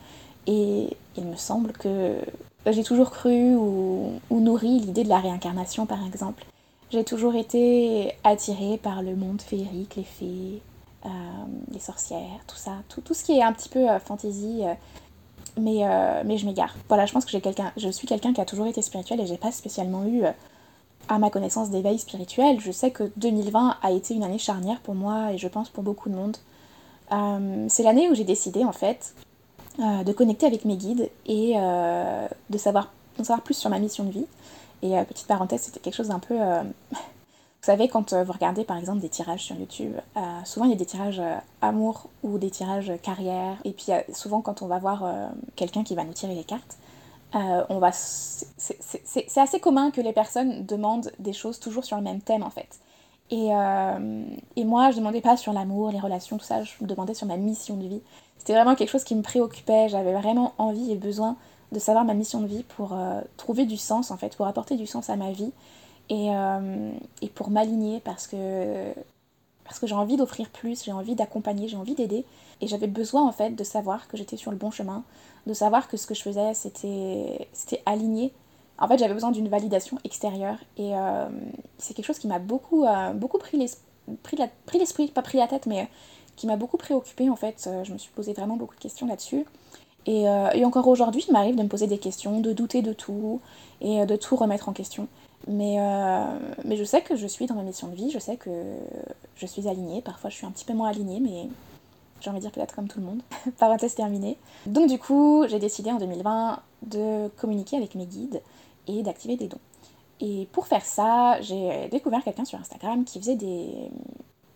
Et 0.48 0.98
il 1.16 1.26
me 1.26 1.36
semble 1.36 1.74
que 1.74 2.20
j'ai 2.66 2.84
toujours 2.84 3.12
cru 3.12 3.56
ou, 3.56 4.20
ou 4.30 4.40
nourri 4.40 4.80
l'idée 4.80 5.04
de 5.04 5.10
la 5.10 5.20
réincarnation 5.20 5.86
par 5.86 6.04
exemple. 6.06 6.44
J'ai 6.92 7.04
toujours 7.04 7.36
été 7.36 8.16
attirée 8.24 8.80
par 8.82 9.04
le 9.04 9.16
monde 9.16 9.42
féerique, 9.42 9.96
les 9.96 10.04
fées, 10.04 10.62
euh, 11.06 11.10
les 11.72 11.80
sorcières, 11.80 12.42
tout 12.48 12.58
ça, 12.58 12.72
tout, 12.90 13.14
ce 13.14 13.24
qui 13.24 13.38
est 13.38 13.44
un 13.44 13.54
petit 13.54 13.70
peu 13.70 13.90
euh, 13.90 14.00
fantasy. 14.00 14.62
Euh, 14.64 14.74
mais, 15.60 16.24
mais 16.26 16.38
je 16.38 16.46
m'égare. 16.46 16.76
Voilà, 16.88 17.06
je 17.06 17.14
pense 17.14 17.26
que 17.26 17.32
j'ai 17.32 17.42
quelqu'un, 17.42 17.72
je 17.78 17.90
suis 17.90 18.08
quelqu'un 18.08 18.34
qui 18.34 18.42
a 18.42 18.46
toujours 18.46 18.68
été 18.68 18.82
spirituel 18.82 19.20
et 19.20 19.26
j'ai 19.26 19.38
pas 19.38 19.52
spécialement 19.52 20.06
eu, 20.06 20.24
à 21.08 21.20
ma 21.20 21.30
connaissance, 21.30 21.70
d'éveil 21.70 22.00
spirituel. 22.00 22.60
Je 22.60 22.72
sais 22.72 22.92
que 22.92 23.12
2020 23.18 23.78
a 23.82 23.92
été 23.92 24.14
une 24.14 24.24
année 24.24 24.38
charnière 24.38 24.80
pour 24.82 24.96
moi 24.96 25.34
et 25.34 25.38
je 25.38 25.48
pense 25.48 25.70
pour 25.70 25.84
beaucoup 25.84 26.10
de 26.10 26.16
monde. 26.16 26.38
c'est 27.70 27.84
l'année 27.84 28.10
où 28.10 28.16
j'ai 28.16 28.24
décidé 28.24 28.64
en 28.64 28.72
fait 28.72 29.16
de 29.78 30.12
connecter 30.12 30.46
avec 30.46 30.66
mes 30.66 30.76
guides 30.76 31.10
et 31.26 31.56
de 31.56 32.58
savoir, 32.58 32.92
de 33.18 33.24
savoir 33.24 33.42
plus 33.42 33.56
sur 33.56 33.70
ma 33.70 33.80
mission 33.80 34.04
de 34.04 34.12
vie. 34.12 34.26
Et 34.82 34.92
petite 35.06 35.28
parenthèse, 35.28 35.62
c'était 35.62 35.80
quelque 35.80 35.96
chose 35.96 36.10
d'un 36.10 36.20
peu 36.20 36.38
Vous 37.62 37.66
savez, 37.66 37.90
quand 37.90 38.14
euh, 38.14 38.24
vous 38.24 38.32
regardez 38.32 38.64
par 38.64 38.78
exemple 38.78 39.02
des 39.02 39.10
tirages 39.10 39.44
sur 39.44 39.56
YouTube, 39.58 39.94
euh, 40.16 40.22
souvent 40.46 40.66
il 40.66 40.72
y 40.72 40.74
a 40.74 40.78
des 40.78 40.86
tirages 40.86 41.20
euh, 41.20 41.36
amour 41.62 42.08
ou 42.24 42.38
des 42.38 42.50
tirages 42.50 42.94
carrière. 43.04 43.58
Et 43.66 43.74
puis 43.74 43.88
souvent 44.14 44.42
quand 44.42 44.62
on 44.62 44.68
va 44.68 44.80
voir 44.80 45.04
quelqu'un 45.56 45.84
qui 45.84 45.96
va 45.96 46.06
nous 46.06 46.14
tirer 46.14 46.36
les 46.36 46.46
cartes, 46.46 46.78
on 47.34 47.80
va. 47.80 47.92
C'est 47.92 49.38
assez 49.38 49.60
commun 49.60 49.92
que 49.92 50.00
les 50.00 50.14
personnes 50.14 50.66
demandent 50.66 51.12
des 51.20 51.34
choses 51.34 51.60
toujours 51.60 51.84
sur 51.84 51.98
le 51.98 52.04
même 52.04 52.22
thème 52.22 52.44
en 52.44 52.50
fait. 52.50 52.80
Et, 53.32 53.50
et 54.56 54.64
moi, 54.64 54.90
je 54.90 54.98
demandais 54.98 55.22
pas 55.22 55.38
sur 55.38 55.54
l'amour, 55.54 55.92
les 55.92 56.00
relations, 56.00 56.38
tout 56.38 56.46
ça, 56.46 56.64
je 56.64 56.74
demandais 56.82 57.14
sur 57.14 57.28
ma 57.28 57.38
mission 57.38 57.78
de 57.78 57.88
vie. 57.88 58.02
C'était 58.38 58.54
vraiment 58.54 58.74
quelque 58.74 58.90
chose 58.90 59.04
qui 59.04 59.14
me 59.16 59.22
préoccupait. 59.22 59.90
J'avais 59.90 60.14
vraiment 60.14 60.54
envie 60.58 60.92
et 60.92 60.96
besoin 60.96 61.36
de 61.72 61.78
savoir 61.78 62.04
ma 62.06 62.16
mission 62.16 62.42
de 62.42 62.48
vie 62.48 62.64
pour 62.64 62.98
trouver 63.38 63.66
du 63.66 63.78
sens 63.78 64.12
en 64.12 64.18
fait, 64.18 64.36
pour 64.36 64.48
apporter 64.48 64.76
du 64.76 64.88
sens 64.88 65.10
à 65.10 65.16
ma 65.16 65.32
vie 65.32 65.52
et, 66.10 66.30
euh, 66.32 66.92
et 67.22 67.30
pour 67.30 67.50
m'aligner 67.50 68.00
parce 68.00 68.28
que, 68.28 68.94
parce 69.64 69.80
que 69.80 69.88
j'ai 69.88 69.96
envie 69.96 70.18
d'offrir 70.18 70.50
plus, 70.50 70.84
j'ai 70.84 70.92
envie 70.92 71.16
d'accompagner, 71.16 71.68
j'ai 71.68 71.78
envie 71.78 71.96
d'aider. 71.96 72.26
Et 72.62 72.68
j'avais 72.68 72.88
besoin 72.88 73.26
en 73.26 73.32
fait 73.32 73.52
de 73.52 73.64
savoir 73.64 74.08
que 74.08 74.18
j'étais 74.18 74.36
sur 74.36 74.52
le 74.52 74.58
bon 74.58 74.72
chemin, 74.72 75.04
de 75.48 75.54
savoir 75.54 75.88
que 75.88 75.98
ce 75.98 76.08
que 76.08 76.16
je 76.16 76.22
faisais 76.22 76.54
c'était, 76.54 77.48
aligné. 77.86 78.34
En 78.80 78.88
fait, 78.88 78.98
j'avais 78.98 79.14
besoin 79.14 79.32
d'une 79.32 79.50
validation 79.50 79.98
extérieure 80.04 80.58
et 80.78 80.96
euh, 80.96 81.28
c'est 81.78 81.94
quelque 81.94 82.06
chose 82.06 82.20
qui 82.20 82.28
m'a 82.28 82.40
beaucoup, 82.40 82.86
euh, 82.86 83.14
beaucoup 83.14 83.38
pris, 83.38 83.58
l'esprit, 83.58 84.38
pris, 84.66 84.80
l'esprit, 84.80 85.08
pas 85.08 85.22
pris 85.22 85.38
la 85.38 85.48
tête, 85.48 85.66
mais 85.66 85.88
qui 86.38 86.48
m'a 86.48 86.56
beaucoup 86.56 86.78
préoccupée 86.78 87.30
en 87.30 87.36
fait. 87.36 87.70
Je 87.84 87.92
me 87.92 87.98
suis 87.98 88.12
posé 88.12 88.34
vraiment 88.34 88.56
beaucoup 88.56 88.76
de 88.76 88.80
questions 88.80 89.06
là-dessus. 89.06 89.46
Et, 90.06 90.24
et 90.24 90.66
encore 90.66 90.88
aujourd'hui, 90.88 91.24
il 91.28 91.34
m'arrive 91.34 91.58
de 91.58 91.62
me 91.62 91.68
poser 91.68 91.86
des 91.86 91.98
questions, 91.98 92.40
de 92.40 92.54
douter 92.54 92.82
de 92.82 92.94
tout 92.94 93.42
et 93.82 94.06
de 94.06 94.16
tout 94.16 94.38
remettre 94.38 94.70
en 94.70 94.74
question. 94.74 95.10
Mais, 95.50 95.78
euh, 95.80 96.26
mais 96.64 96.78
je 96.78 96.84
sais 96.84 97.02
que 97.02 97.16
je 97.16 97.26
suis 97.26 97.48
dans 97.48 97.56
ma 97.56 97.64
mission 97.64 97.88
de 97.88 97.96
vie, 97.96 98.12
je 98.12 98.20
sais 98.20 98.38
que 98.38 98.52
je 99.36 99.46
suis 99.48 99.68
alignée. 99.68 100.02
Parfois, 100.02 100.30
je 100.30 100.36
suis 100.36 100.46
un 100.46 100.52
petit 100.52 100.64
peu 100.64 100.74
moins 100.74 100.90
alignée, 100.90 101.20
mais 101.20 101.50
j'ai 102.22 102.30
envie 102.30 102.38
de 102.38 102.44
dire 102.44 102.52
peut-être 102.52 102.76
comme 102.76 102.88
tout 102.88 103.00
le 103.00 103.06
monde. 103.08 103.24
Parenthèse 103.58 103.96
terminée. 103.96 104.38
Donc, 104.68 104.88
du 104.88 105.00
coup, 105.00 105.46
j'ai 105.48 105.58
décidé 105.58 105.92
en 105.92 105.98
2020 105.98 106.60
de 106.84 107.30
communiquer 107.38 107.78
avec 107.78 107.96
mes 107.96 108.06
guides 108.06 108.42
et 108.88 109.02
d'activer 109.02 109.38
des 109.38 109.48
dons. 109.48 109.60
Et 110.20 110.48
pour 110.52 110.68
faire 110.68 110.86
ça, 110.86 111.42
j'ai 111.42 111.88
découvert 111.90 112.24
quelqu'un 112.24 112.46
sur 112.46 112.60
Instagram 112.60 113.04
qui 113.04 113.20
faisait 113.20 113.36
des, 113.36 113.90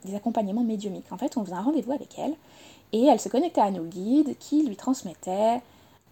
des 0.05 0.13
accompagnements 0.13 0.63
médiumiques. 0.63 1.12
En 1.12 1.17
fait, 1.17 1.38
on 1.38 1.43
faisait 1.43 1.55
un 1.55 1.62
rendez-vous 1.62 1.93
avec 1.93 2.19
elle 2.19 2.35
et 2.91 3.05
elle 3.05 3.19
se 3.19 3.29
connectait 3.29 3.62
à 3.62 3.71
nos 3.71 3.83
guides 3.83 4.38
qui 4.38 4.63
lui 4.63 4.75
transmettaient 4.75 5.59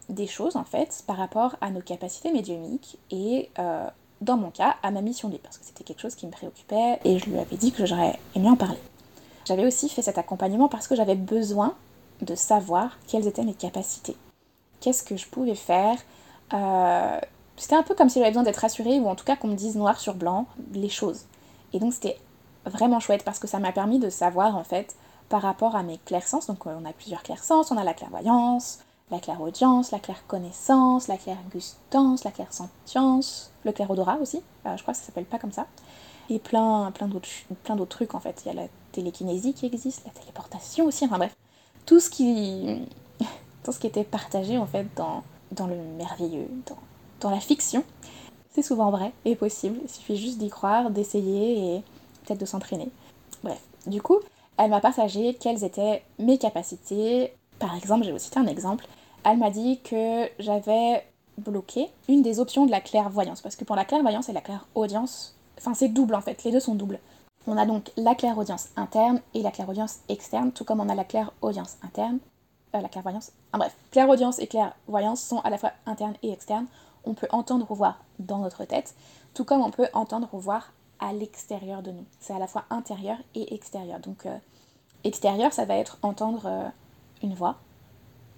des 0.09 0.27
choses 0.27 0.55
en 0.55 0.63
fait 0.63 1.03
par 1.05 1.17
rapport 1.17 1.55
à 1.61 1.69
nos 1.69 1.81
capacités 1.81 2.33
médiumiques 2.33 2.97
et 3.11 3.50
euh, 3.59 3.88
dans 4.21 4.37
mon 4.37 4.51
cas 4.51 4.75
à 4.83 4.91
ma 4.91 5.01
mission 5.01 5.29
de 5.29 5.37
parce 5.37 5.57
que 5.57 5.65
c'était 5.65 5.83
quelque 5.83 5.99
chose 5.99 6.15
qui 6.15 6.25
me 6.25 6.31
préoccupait 6.31 6.99
et 7.03 7.19
je 7.19 7.25
lui 7.25 7.39
avais 7.39 7.57
dit 7.57 7.71
que 7.71 7.85
j'aurais 7.85 8.19
aimé 8.35 8.49
en 8.49 8.55
parler. 8.55 8.79
J'avais 9.45 9.65
aussi 9.65 9.89
fait 9.89 10.03
cet 10.03 10.17
accompagnement 10.17 10.69
parce 10.69 10.87
que 10.87 10.95
j'avais 10.95 11.15
besoin 11.15 11.75
de 12.21 12.35
savoir 12.35 12.97
quelles 13.07 13.27
étaient 13.27 13.43
mes 13.43 13.55
capacités. 13.55 14.15
Qu'est-ce 14.79 15.03
que 15.03 15.17
je 15.17 15.27
pouvais 15.27 15.55
faire 15.55 15.97
euh, 16.53 17.19
C'était 17.57 17.75
un 17.75 17.83
peu 17.83 17.95
comme 17.95 18.09
si 18.09 18.19
j'avais 18.19 18.31
besoin 18.31 18.43
d'être 18.43 18.57
rassurée 18.57 18.99
ou 18.99 19.07
en 19.07 19.15
tout 19.15 19.25
cas 19.25 19.35
qu'on 19.35 19.47
me 19.47 19.55
dise 19.55 19.75
noir 19.75 19.99
sur 19.99 20.13
blanc 20.13 20.45
les 20.73 20.89
choses. 20.89 21.25
Et 21.73 21.79
donc 21.79 21.93
c'était 21.93 22.17
vraiment 22.65 22.99
chouette 22.99 23.23
parce 23.23 23.39
que 23.39 23.47
ça 23.47 23.59
m'a 23.59 23.71
permis 23.71 23.97
de 23.97 24.09
savoir 24.09 24.55
en 24.55 24.63
fait 24.63 24.95
par 25.29 25.41
rapport 25.41 25.75
à 25.75 25.81
mes 25.81 25.97
clairsens. 26.05 26.45
Donc 26.47 26.67
on 26.67 26.85
a 26.85 26.93
plusieurs 26.93 27.23
clairsens, 27.23 27.71
on 27.71 27.77
a 27.77 27.83
la 27.83 27.95
clairvoyance, 27.95 28.79
la 29.12 29.20
clairaudience, 29.20 29.91
la 29.91 30.00
clairconnaissance, 30.00 31.08
la 31.08 31.18
clairgustance, 31.18 32.24
la 32.24 32.32
clairsentience, 32.32 33.51
le 33.65 33.72
clairodorat 33.74 34.18
aussi, 34.22 34.41
euh, 34.65 34.75
je 34.77 34.82
crois 34.82 34.94
que 34.94 35.00
ça 35.00 35.06
s'appelle 35.06 35.25
pas 35.25 35.38
comme 35.38 35.51
ça, 35.51 35.68
et 36.30 36.39
plein, 36.39 36.91
plein 36.91 37.08
d'autres 37.08 37.86
trucs 37.86 38.15
en 38.15 38.20
fait. 38.20 38.41
Il 38.46 38.48
y 38.48 38.51
a 38.51 38.62
la 38.62 38.68
télékinésie 38.94 39.53
qui 39.53 39.65
existe, 39.65 40.03
la 40.06 40.12
téléportation 40.12 40.86
aussi, 40.86 41.06
enfin 41.06 41.18
bref, 41.18 41.36
tout 41.86 42.00
ce 42.00 42.10
qui, 42.10 42.88
tout 43.63 43.72
ce 43.72 43.80
qui 43.80 43.88
était 43.88 44.06
partagé 44.06 44.58
en 44.58 44.65
fait 44.65 44.88
dans, 44.96 45.24
dans 45.51 45.68
le 45.68 45.75
merveilleux, 45.98 46.48
dans, 46.68 46.77
dans 47.20 47.30
la 47.30 47.41
fiction, 47.41 47.84
c'est 48.53 48.63
souvent 48.63 48.91
vrai 48.91 49.12
et 49.25 49.36
possible. 49.36 49.80
Il 49.84 49.89
suffit 49.89 50.18
juste 50.18 50.38
d'y 50.38 50.50
croire, 50.50 50.89
d'essayer 50.89 51.75
et 51.75 51.84
peut-être 52.24 52.39
de 52.39 52.46
s'entraîner. 52.46 52.89
Bref, 53.44 53.62
du 53.86 54.01
coup, 54.01 54.20
elle 54.58 54.70
m'a 54.70 54.80
partagé 54.80 55.34
quelles 55.34 55.63
étaient 55.63 56.03
mes 56.20 56.38
capacités. 56.38 57.34
Par 57.60 57.75
exemple, 57.75 58.06
vais 58.06 58.12
vous 58.12 58.20
citer 58.20 58.39
un 58.39 58.48
exemple 58.48 58.86
elle 59.23 59.37
m'a 59.37 59.49
dit 59.49 59.79
que 59.81 60.29
j'avais 60.39 61.05
bloqué 61.37 61.89
une 62.07 62.21
des 62.21 62.39
options 62.39 62.65
de 62.65 62.71
la 62.71 62.81
clairvoyance. 62.81 63.41
Parce 63.41 63.55
que 63.55 63.63
pour 63.63 63.75
la 63.75 63.85
clairvoyance 63.85 64.29
et 64.29 64.33
la 64.33 64.41
clairaudience, 64.41 65.35
enfin 65.57 65.73
c'est 65.73 65.89
double 65.89 66.15
en 66.15 66.21
fait, 66.21 66.43
les 66.43 66.51
deux 66.51 66.59
sont 66.59 66.75
doubles. 66.75 66.99
On 67.47 67.57
a 67.57 67.65
donc 67.65 67.91
la 67.97 68.13
clairaudience 68.13 68.69
interne 68.75 69.19
et 69.33 69.41
la 69.41 69.51
clairaudience 69.51 69.99
externe, 70.09 70.51
tout 70.51 70.63
comme 70.63 70.79
on 70.79 70.89
a 70.89 70.95
la 70.95 71.03
clairaudience 71.03 71.77
interne, 71.81 72.19
euh, 72.75 72.81
la 72.81 72.89
clairvoyance. 72.89 73.31
En 73.53 73.57
bref, 73.57 73.75
clairaudience 73.91 74.39
et 74.39 74.47
clairvoyance 74.47 75.21
sont 75.21 75.39
à 75.39 75.49
la 75.49 75.57
fois 75.57 75.71
internes 75.85 76.15
et 76.21 76.31
externes. 76.31 76.67
On 77.03 77.15
peut 77.15 77.27
entendre 77.31 77.65
ou 77.71 77.75
voir 77.75 77.97
dans 78.19 78.37
notre 78.37 78.63
tête, 78.65 78.93
tout 79.33 79.43
comme 79.43 79.61
on 79.61 79.71
peut 79.71 79.87
entendre 79.93 80.29
ou 80.33 80.39
voir 80.39 80.71
à 80.99 81.13
l'extérieur 81.13 81.81
de 81.81 81.91
nous. 81.91 82.05
C'est 82.19 82.33
à 82.33 82.39
la 82.39 82.45
fois 82.45 82.65
intérieur 82.69 83.17
et 83.33 83.55
extérieur. 83.55 83.99
Donc 83.99 84.27
euh, 84.27 84.37
extérieur, 85.03 85.51
ça 85.51 85.65
va 85.65 85.75
être 85.77 85.97
entendre 86.03 86.43
euh, 86.45 86.69
une 87.23 87.33
voix, 87.33 87.57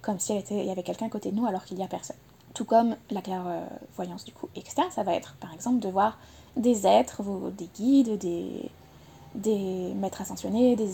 comme 0.04 0.20
s'il 0.20 0.36
y 0.36 0.70
avait 0.70 0.84
quelqu'un 0.84 1.08
à 1.08 1.10
côté 1.10 1.32
de 1.32 1.36
nous 1.36 1.48
alors 1.48 1.66
qu'il 1.66 1.78
n'y 1.78 1.84
a 1.84 1.88
personne. 1.88 2.18
Tout 2.54 2.66
comme 2.66 2.96
la 3.10 3.22
clairvoyance 3.22 4.26
du 4.26 4.32
coup 4.32 4.48
externe, 4.56 4.92
ça 4.92 5.02
va 5.02 5.16
être 5.16 5.36
par 5.40 5.52
exemple 5.54 5.80
de 5.80 5.90
voir 5.90 6.20
des 6.56 6.86
êtres, 6.86 7.24
des 7.58 7.70
guides, 7.74 8.20
des, 8.20 8.70
des 9.34 9.94
maîtres 9.96 10.22
ascensionnés, 10.22 10.76
des, 10.76 10.92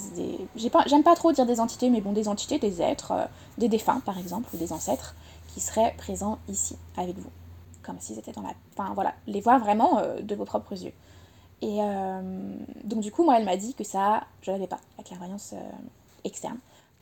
j'aime 0.56 1.04
pas, 1.04 1.16
trop 1.16 1.34
dire 1.34 1.46
des 1.46 1.60
entités, 1.60 1.90
mais 1.90 2.00
bon, 2.00 2.14
des 2.14 2.30
entités, 2.30 2.60
des 2.60 2.82
êtres, 2.82 3.12
euh, 3.12 3.26
des 3.58 3.68
défunts 3.68 4.00
par 4.06 4.18
exemple, 4.18 4.48
ou 4.54 4.58
des 4.58 4.72
ancêtres, 4.72 5.16
qui 5.48 5.60
seraient 5.60 5.94
présents 5.98 6.38
ici, 6.48 6.78
avec 6.96 7.18
vous. 7.18 7.30
Comme 7.84 8.00
s'ils 8.00 8.20
étaient 8.20 8.32
dans 8.32 8.44
la... 8.44 8.54
Enfin 8.78 8.94
voilà, 8.94 9.14
les 9.28 9.42
voir 9.42 9.60
vraiment 9.60 10.00
euh, 10.00 10.22
de 10.22 10.36
vos 10.36 10.46
propres 10.46 10.82
yeux. 10.82 10.94
Et 11.62 11.80
euh, 11.82 12.56
donc 12.86 13.02
du 13.02 13.12
coup, 13.12 13.26
moi, 13.26 13.38
elle 13.38 13.46
m'a 13.46 13.58
dit 13.58 13.74
que 13.74 13.84
ça, 13.84 14.24
je 14.44 14.52
l'avais 14.52 14.68
pas, 14.68 14.80
la 14.98 15.04
clairvoyance 15.04 15.54
externe 16.24 16.58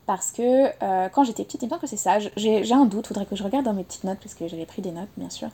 parce 0.07 0.31
que 0.31 0.71
euh, 0.81 1.09
quand 1.09 1.25
j'étais 1.25 1.43
petite, 1.43 1.61
il 1.61 1.65
me 1.65 1.69
semble 1.69 1.81
que 1.81 1.87
c'est 1.87 1.97
ça, 1.97 2.17
j'ai 2.37 2.73
un 2.73 2.85
doute, 2.85 3.07
faudrait 3.07 3.25
que 3.25 3.35
je 3.35 3.43
regarde 3.43 3.65
dans 3.65 3.73
mes 3.73 3.83
petites 3.83 4.05
notes, 4.05 4.19
parce 4.19 4.33
que 4.33 4.47
j'avais 4.47 4.65
pris 4.65 4.81
des 4.81 4.91
notes, 4.91 5.09
bien 5.17 5.29
sûr. 5.29 5.49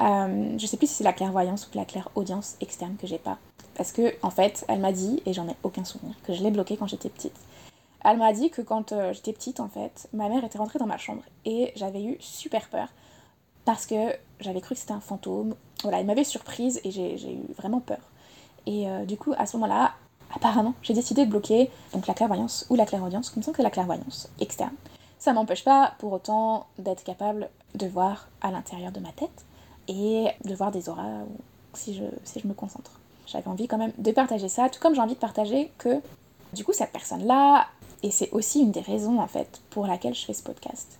Euh, 0.00 0.56
je 0.58 0.66
sais 0.66 0.78
plus 0.78 0.86
si 0.86 0.94
c'est 0.94 1.04
la 1.04 1.12
clairvoyance 1.12 1.68
ou 1.68 1.76
la 1.76 1.84
clairaudience 1.84 2.56
externe 2.62 2.96
que 2.96 3.06
j'ai 3.06 3.18
pas. 3.18 3.38
Parce 3.74 3.92
que, 3.92 4.14
en 4.22 4.30
fait, 4.30 4.64
elle 4.68 4.80
m'a 4.80 4.92
dit, 4.92 5.22
et 5.26 5.34
j'en 5.34 5.46
ai 5.46 5.54
aucun 5.62 5.84
souvenir, 5.84 6.14
que 6.24 6.32
je 6.32 6.42
l'ai 6.42 6.50
bloqué 6.50 6.78
quand 6.78 6.86
j'étais 6.86 7.10
petite. 7.10 7.34
Elle 8.02 8.16
m'a 8.16 8.32
dit 8.32 8.48
que 8.48 8.62
quand 8.62 8.92
euh, 8.92 9.12
j'étais 9.12 9.34
petite, 9.34 9.60
en 9.60 9.68
fait, 9.68 10.08
ma 10.14 10.30
mère 10.30 10.42
était 10.42 10.58
rentrée 10.58 10.78
dans 10.78 10.86
ma 10.86 10.98
chambre 10.98 11.22
et 11.44 11.72
j'avais 11.76 12.02
eu 12.02 12.16
super 12.18 12.68
peur 12.70 12.88
parce 13.66 13.84
que 13.84 14.16
j'avais 14.40 14.62
cru 14.62 14.74
que 14.74 14.80
c'était 14.80 14.92
un 14.92 15.00
fantôme. 15.00 15.54
Voilà, 15.82 16.00
elle 16.00 16.06
m'avait 16.06 16.24
surprise 16.24 16.80
et 16.82 16.90
j'ai 16.90 17.32
eu 17.32 17.52
vraiment 17.56 17.78
peur. 17.80 18.00
Et 18.66 18.86
du 19.06 19.16
coup, 19.16 19.34
à 19.36 19.46
ce 19.46 19.56
moment-là, 19.56 19.92
apparemment, 20.34 20.74
j'ai 20.82 20.94
décidé 20.94 21.24
de 21.24 21.30
bloquer 21.30 21.70
donc 21.92 22.06
la 22.06 22.14
clairvoyance 22.14 22.66
ou 22.70 22.74
la 22.74 22.86
clairaudience, 22.86 23.30
comme 23.30 23.42
ça 23.42 23.52
que 23.52 23.62
la 23.62 23.70
clairvoyance 23.70 24.28
externe. 24.40 24.74
Ça 25.18 25.32
m'empêche 25.32 25.64
pas 25.64 25.94
pour 25.98 26.12
autant 26.12 26.66
d'être 26.78 27.04
capable 27.04 27.48
de 27.74 27.86
voir 27.86 28.28
à 28.40 28.50
l'intérieur 28.50 28.92
de 28.92 29.00
ma 29.00 29.12
tête 29.12 29.44
et 29.88 30.26
de 30.44 30.54
voir 30.54 30.72
des 30.72 30.88
auras 30.88 31.20
si 31.74 31.94
je, 31.94 32.04
si 32.24 32.40
je 32.40 32.48
me 32.48 32.54
concentre. 32.54 32.98
J'avais 33.26 33.48
envie 33.48 33.68
quand 33.68 33.78
même 33.78 33.92
de 33.98 34.10
partager 34.10 34.48
ça, 34.48 34.68
tout 34.68 34.80
comme 34.80 34.94
j'ai 34.94 35.00
envie 35.00 35.14
de 35.14 35.20
partager 35.20 35.70
que 35.78 36.00
du 36.52 36.64
coup 36.64 36.72
cette 36.72 36.92
personne-là, 36.92 37.66
et 38.02 38.10
c'est 38.10 38.30
aussi 38.32 38.60
une 38.60 38.72
des 38.72 38.80
raisons 38.80 39.20
en 39.20 39.28
fait 39.28 39.60
pour 39.70 39.86
laquelle 39.86 40.14
je 40.14 40.24
fais 40.24 40.34
ce 40.34 40.42
podcast. 40.42 40.98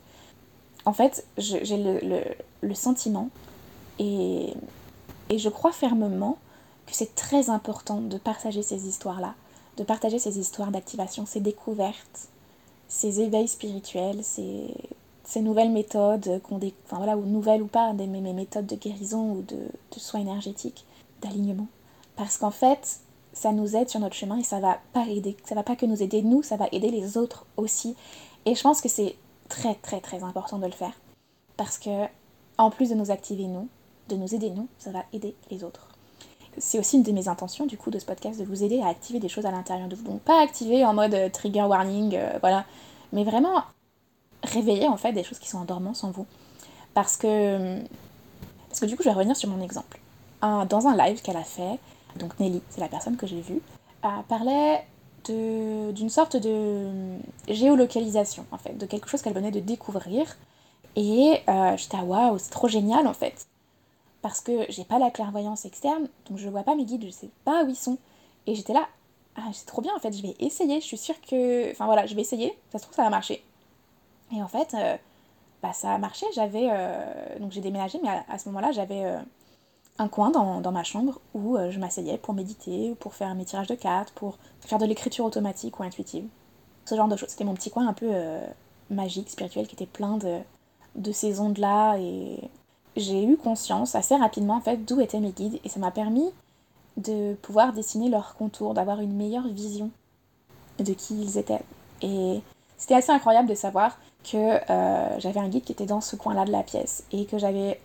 En 0.84 0.92
fait, 0.92 1.26
j'ai 1.36 1.76
le, 1.76 1.98
le, 2.00 2.22
le, 2.60 2.74
sentiment 2.74 3.28
et, 3.98 4.52
et 5.28 5.38
je 5.38 5.48
crois 5.48 5.72
fermement 5.72 6.38
que 6.86 6.94
c'est 6.94 7.14
très 7.14 7.50
important 7.50 8.00
de 8.00 8.18
partager 8.18 8.62
ces 8.62 8.86
histoires-là, 8.86 9.34
de 9.76 9.84
partager 9.84 10.18
ces 10.18 10.38
histoires 10.38 10.70
d'activation, 10.70 11.26
ces 11.26 11.40
découvertes, 11.40 12.28
ces 12.88 13.20
éveils 13.20 13.48
spirituels, 13.48 14.22
ces, 14.22 14.74
nouvelles 15.40 15.70
méthodes, 15.70 16.40
qu'on 16.42 16.56
enfin 16.56 16.96
voilà, 16.98 17.16
ou 17.16 17.24
nouvelles 17.24 17.62
ou 17.62 17.66
pas, 17.66 17.92
des, 17.94 18.06
méthodes 18.06 18.66
de 18.66 18.76
guérison 18.76 19.32
ou 19.32 19.42
de, 19.42 19.56
de 19.56 19.98
soins 19.98 20.20
énergétiques, 20.20 20.84
d'alignement. 21.22 21.68
Parce 22.16 22.36
qu'en 22.36 22.50
fait, 22.50 23.00
ça 23.32 23.52
nous 23.52 23.76
aide 23.76 23.88
sur 23.88 24.00
notre 24.00 24.14
chemin 24.14 24.38
et 24.38 24.44
ça 24.44 24.60
va 24.60 24.78
pas 24.92 25.06
aider, 25.08 25.36
ça 25.44 25.54
va 25.54 25.62
pas 25.62 25.76
que 25.76 25.86
nous 25.86 26.02
aider 26.02 26.22
nous, 26.22 26.42
ça 26.42 26.56
va 26.56 26.68
aider 26.72 26.90
les 26.90 27.16
autres 27.16 27.46
aussi. 27.56 27.96
Et 28.44 28.54
je 28.54 28.62
pense 28.62 28.80
que 28.80 28.88
c'est 28.88 29.16
très 29.48 29.74
très 29.76 30.00
très 30.00 30.22
important 30.22 30.58
de 30.58 30.66
le 30.66 30.72
faire. 30.72 30.92
Parce 31.56 31.78
que, 31.78 32.06
en 32.58 32.70
plus 32.70 32.90
de 32.90 32.94
nous 32.94 33.10
activer 33.10 33.46
nous, 33.46 33.68
de 34.08 34.16
nous 34.16 34.34
aider 34.34 34.50
nous, 34.50 34.68
ça 34.78 34.90
va 34.90 35.04
aider 35.12 35.34
les 35.50 35.64
autres 35.64 35.91
c'est 36.58 36.78
aussi 36.78 36.96
une 36.96 37.02
de 37.02 37.12
mes 37.12 37.28
intentions 37.28 37.66
du 37.66 37.76
coup 37.76 37.90
de 37.90 37.98
ce 37.98 38.04
podcast 38.04 38.38
de 38.38 38.44
vous 38.44 38.62
aider 38.62 38.80
à 38.80 38.88
activer 38.88 39.18
des 39.18 39.28
choses 39.28 39.46
à 39.46 39.50
l'intérieur 39.50 39.88
de 39.88 39.96
vous. 39.96 40.04
Donc 40.04 40.20
pas 40.20 40.42
activer 40.42 40.84
en 40.84 40.94
mode 40.94 41.14
euh, 41.14 41.28
trigger 41.28 41.62
warning, 41.62 42.14
euh, 42.14 42.38
voilà, 42.40 42.64
mais 43.12 43.24
vraiment 43.24 43.62
réveiller 44.42 44.88
en 44.88 44.96
fait 44.96 45.12
des 45.12 45.24
choses 45.24 45.38
qui 45.38 45.48
sont 45.48 45.58
en 45.58 45.64
dormance 45.64 46.04
en 46.04 46.10
vous. 46.10 46.26
Parce 46.94 47.16
que, 47.16 47.78
parce 48.68 48.80
que 48.80 48.86
du 48.86 48.96
coup 48.96 49.02
je 49.02 49.08
vais 49.08 49.14
revenir 49.14 49.36
sur 49.36 49.48
mon 49.48 49.62
exemple. 49.62 49.98
dans 50.42 50.86
un 50.86 50.96
live 50.96 51.22
qu'elle 51.22 51.36
a 51.36 51.44
fait, 51.44 51.78
donc 52.16 52.38
Nelly, 52.38 52.60
c'est 52.68 52.80
la 52.80 52.88
personne 52.88 53.16
que 53.16 53.26
j'ai 53.26 53.40
vue, 53.40 53.62
parlait 54.28 54.84
d'une 55.24 56.10
sorte 56.10 56.36
de 56.36 57.18
géolocalisation 57.48 58.44
en 58.50 58.58
fait, 58.58 58.76
de 58.76 58.86
quelque 58.86 59.08
chose 59.08 59.22
qu'elle 59.22 59.34
venait 59.34 59.50
de 59.50 59.60
découvrir. 59.60 60.36
Et 60.96 61.40
euh, 61.48 61.76
j'étais 61.76 61.96
ah 61.98 62.04
waouh, 62.04 62.38
c'est 62.38 62.50
trop 62.50 62.68
génial 62.68 63.06
en 63.06 63.14
fait 63.14 63.46
parce 64.22 64.40
que 64.40 64.64
j'ai 64.68 64.84
pas 64.84 64.98
la 64.98 65.10
clairvoyance 65.10 65.64
externe, 65.64 66.08
donc 66.28 66.38
je 66.38 66.48
vois 66.48 66.62
pas 66.62 66.76
mes 66.76 66.84
guides, 66.84 67.04
je 67.04 67.10
sais 67.10 67.30
pas 67.44 67.64
où 67.64 67.68
ils 67.68 67.76
sont. 67.76 67.98
Et 68.46 68.54
j'étais 68.54 68.72
là, 68.72 68.88
ah 69.36 69.50
c'est 69.52 69.66
trop 69.66 69.82
bien 69.82 69.94
en 69.94 69.98
fait, 69.98 70.12
je 70.12 70.22
vais 70.22 70.36
essayer, 70.38 70.80
je 70.80 70.86
suis 70.86 70.96
sûre 70.96 71.20
que... 71.20 71.70
Enfin 71.72 71.86
voilà, 71.86 72.06
je 72.06 72.14
vais 72.14 72.20
essayer, 72.22 72.56
ça 72.70 72.78
se 72.78 72.84
trouve 72.84 72.94
ça 72.94 73.02
va 73.02 73.10
marcher. 73.10 73.44
Et 74.34 74.42
en 74.42 74.48
fait, 74.48 74.74
euh, 74.74 74.96
bah 75.62 75.72
ça 75.72 75.92
a 75.92 75.98
marché, 75.98 76.24
j'avais... 76.34 76.68
Euh, 76.70 77.38
donc 77.40 77.50
j'ai 77.50 77.60
déménagé, 77.60 77.98
mais 78.02 78.08
à, 78.28 78.38
ce 78.38 78.48
moment-là, 78.48 78.72
j'avais 78.72 79.04
euh, 79.04 79.18
un 79.98 80.08
coin 80.08 80.30
dans, 80.30 80.72
ma 80.72 80.84
chambre 80.84 81.20
où 81.34 81.58
je 81.70 81.78
m'asseyais 81.78 82.18
pour 82.18 82.34
méditer, 82.34 82.94
pour 83.00 83.14
faire 83.14 83.34
mes 83.34 83.44
tirages 83.44 83.66
de 83.66 83.74
cartes, 83.74 84.12
pour 84.12 84.38
faire 84.60 84.78
de 84.78 84.86
l'écriture 84.86 85.24
automatique 85.24 85.80
ou 85.80 85.82
intuitive. 85.82 86.26
Ce 86.84 86.94
genre 86.94 87.08
de 87.08 87.16
choses. 87.16 87.28
C'était 87.28 87.44
mon 87.44 87.54
petit 87.54 87.70
coin 87.70 87.86
un 87.86 87.92
peu 87.92 88.10
magique, 88.90 89.30
spirituel, 89.30 89.66
qui 89.66 89.74
était 89.74 89.86
plein 89.86 90.16
de, 90.16 90.38
de 90.96 91.12
ces 91.12 91.40
ondes-là 91.40 91.96
et 91.98 92.38
j'ai 92.96 93.24
eu 93.24 93.36
conscience 93.36 93.94
assez 93.94 94.16
rapidement 94.16 94.56
en 94.56 94.60
fait 94.60 94.84
d'où 94.84 95.00
étaient 95.00 95.20
mes 95.20 95.30
guides 95.30 95.58
et 95.64 95.68
ça 95.68 95.80
m'a 95.80 95.90
permis 95.90 96.30
de 96.96 97.34
pouvoir 97.34 97.72
dessiner 97.72 98.08
leurs 98.08 98.34
contours, 98.34 98.74
d'avoir 98.74 99.00
une 99.00 99.14
meilleure 99.14 99.48
vision 99.48 99.90
de 100.78 100.92
qui 100.92 101.20
ils 101.20 101.38
étaient. 101.38 101.62
Et 102.02 102.40
c'était 102.76 102.94
assez 102.94 103.12
incroyable 103.12 103.48
de 103.48 103.54
savoir 103.54 103.98
que 104.24 104.36
euh, 104.70 105.18
j'avais 105.18 105.40
un 105.40 105.48
guide 105.48 105.64
qui 105.64 105.72
était 105.72 105.86
dans 105.86 106.00
ce 106.00 106.16
coin-là 106.16 106.44
de 106.44 106.52
la 106.52 106.62
pièce 106.62 107.04
et 107.12 107.24
que 107.24 107.38
j'avais 107.38 107.80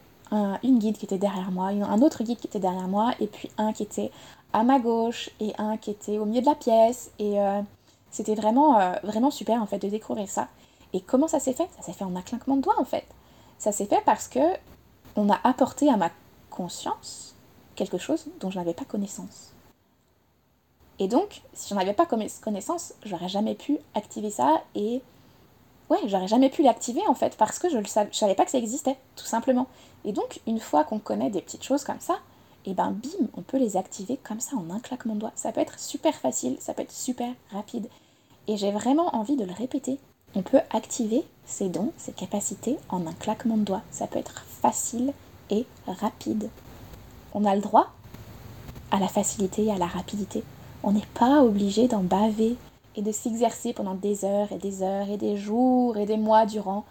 une 0.63 0.79
guide 0.79 0.97
qui 0.97 1.05
était 1.05 1.17
derrière 1.17 1.51
moi, 1.51 1.67
un 1.67 2.01
autre 2.01 2.23
guide 2.23 2.37
qui 2.37 2.47
était 2.47 2.59
derrière 2.59 2.87
moi, 2.87 3.13
et 3.19 3.27
puis 3.27 3.49
un 3.57 3.73
qui 3.73 3.83
était 3.83 4.11
à 4.53 4.63
ma 4.63 4.79
gauche 4.79 5.29
et 5.39 5.53
un 5.57 5.77
qui 5.77 5.91
était 5.91 6.17
au 6.17 6.25
milieu 6.25 6.41
de 6.41 6.45
la 6.45 6.55
pièce. 6.55 7.11
Et 7.19 7.39
euh, 7.39 7.61
c'était 8.11 8.35
vraiment, 8.35 8.79
euh, 8.79 8.93
vraiment 9.03 9.31
super 9.31 9.61
en 9.61 9.65
fait 9.65 9.79
de 9.79 9.87
découvrir 9.87 10.29
ça. 10.29 10.47
Et 10.93 11.01
comment 11.01 11.27
ça 11.27 11.39
s'est 11.39 11.53
fait? 11.53 11.67
Ça 11.77 11.83
s'est 11.83 11.93
fait 11.93 12.03
en 12.03 12.15
un 12.15 12.21
clinquement 12.21 12.55
de 12.57 12.61
doigts 12.61 12.79
en 12.79 12.85
fait. 12.85 13.05
Ça 13.57 13.71
s'est 13.71 13.85
fait 13.85 14.01
parce 14.05 14.27
que 14.27 14.39
on 15.17 15.29
a 15.29 15.39
apporté 15.43 15.89
à 15.89 15.97
ma 15.97 16.11
conscience 16.49 17.35
quelque 17.75 17.97
chose 17.97 18.25
dont 18.39 18.49
je 18.49 18.57
n'avais 18.57 18.73
pas 18.73 18.85
connaissance. 18.85 19.51
Et 20.99 21.07
donc, 21.07 21.41
si 21.53 21.69
j'en 21.69 21.79
avais 21.79 21.93
pas 21.93 22.05
connaissance, 22.05 22.93
j'aurais 23.03 23.27
jamais 23.27 23.55
pu 23.55 23.77
activer 23.93 24.29
ça 24.29 24.63
et 24.75 25.01
ouais, 25.89 25.99
j'aurais 26.05 26.27
jamais 26.27 26.49
pu 26.49 26.63
l'activer 26.63 27.01
en 27.07 27.13
fait 27.13 27.35
parce 27.35 27.59
que 27.59 27.69
je 27.69 27.77
ne 27.77 28.11
savais 28.11 28.35
pas 28.35 28.45
que 28.45 28.51
ça 28.51 28.57
existait, 28.57 28.97
tout 29.15 29.25
simplement. 29.25 29.67
Et 30.05 30.13
donc, 30.13 30.39
une 30.47 30.59
fois 30.59 30.83
qu'on 30.83 30.99
connaît 30.99 31.29
des 31.29 31.41
petites 31.41 31.63
choses 31.63 31.83
comme 31.83 31.99
ça, 31.99 32.19
et 32.65 32.73
ben 32.73 32.91
bim, 32.91 33.27
on 33.35 33.41
peut 33.41 33.57
les 33.57 33.77
activer 33.77 34.17
comme 34.17 34.39
ça 34.39 34.55
en 34.55 34.69
un 34.69 34.79
claquement 34.79 35.15
de 35.15 35.21
doigts. 35.21 35.31
Ça 35.35 35.51
peut 35.51 35.61
être 35.61 35.79
super 35.79 36.15
facile, 36.15 36.57
ça 36.59 36.73
peut 36.73 36.81
être 36.81 36.91
super 36.91 37.31
rapide. 37.51 37.87
Et 38.47 38.57
j'ai 38.57 38.71
vraiment 38.71 39.15
envie 39.15 39.37
de 39.37 39.45
le 39.45 39.53
répéter. 39.53 39.99
On 40.35 40.41
peut 40.41 40.59
activer 40.71 41.23
ces 41.45 41.69
dons, 41.69 41.93
ces 41.97 42.11
capacités 42.11 42.77
en 42.89 43.07
un 43.07 43.13
claquement 43.13 43.57
de 43.57 43.63
doigts. 43.63 43.83
Ça 43.89 44.07
peut 44.07 44.19
être 44.19 44.43
facile 44.61 45.13
et 45.49 45.65
rapide. 45.87 46.49
On 47.33 47.45
a 47.45 47.55
le 47.55 47.61
droit 47.61 47.91
à 48.91 48.99
la 48.99 49.07
facilité 49.07 49.65
et 49.65 49.71
à 49.71 49.77
la 49.77 49.87
rapidité. 49.87 50.43
On 50.83 50.91
n'est 50.91 51.07
pas 51.13 51.43
obligé 51.43 51.87
d'en 51.87 52.03
baver 52.03 52.55
et 52.95 53.01
de 53.01 53.11
s'exercer 53.11 53.73
pendant 53.73 53.95
des 53.95 54.25
heures 54.25 54.51
et 54.51 54.57
des 54.57 54.81
heures 54.81 55.09
et 55.09 55.17
des 55.17 55.37
jours 55.37 55.97
et 55.97 56.05
des 56.05 56.17
mois 56.17 56.45
durant 56.45 56.85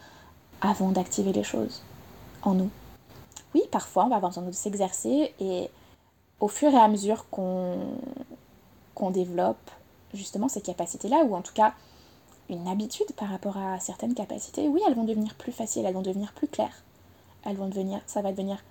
avant 0.60 0.90
d'activer 0.90 1.32
les 1.32 1.42
choses 1.42 1.82
en 2.42 2.54
nous 2.54 2.70
oui, 3.56 3.62
parfois, 3.70 4.04
on 4.04 4.08
va 4.08 4.16
avoir 4.16 4.32
besoin 4.32 4.44
de 4.44 4.52
s'exercer 4.52 5.32
et 5.40 5.70
au 6.40 6.48
fur 6.48 6.70
et 6.74 6.76
à 6.76 6.88
mesure 6.88 7.24
qu'on 7.30 7.80
développe 9.10 9.70
justement 10.12 10.48
ces 10.48 10.60
capacités-là, 10.60 11.24
ou 11.24 11.34
en 11.34 11.40
tout 11.40 11.54
cas 11.54 11.72
une 12.50 12.68
habitude 12.68 13.10
par 13.16 13.30
rapport 13.30 13.56
à 13.56 13.80
certaines 13.80 14.12
capacités, 14.12 14.68
oui, 14.68 14.82
elles 14.86 14.94
vont 14.94 15.04
devenir 15.04 15.34
plus 15.36 15.52
faciles, 15.52 15.86
elles 15.86 15.94
vont 15.94 16.02
devenir 16.02 16.34
plus 16.34 16.48
claires. 16.48 16.82
Elles 17.46 17.56
vont 17.56 17.68
devenir, 17.68 18.00
ça 18.06 18.22
va 18.22 18.32
devenir 18.32 18.62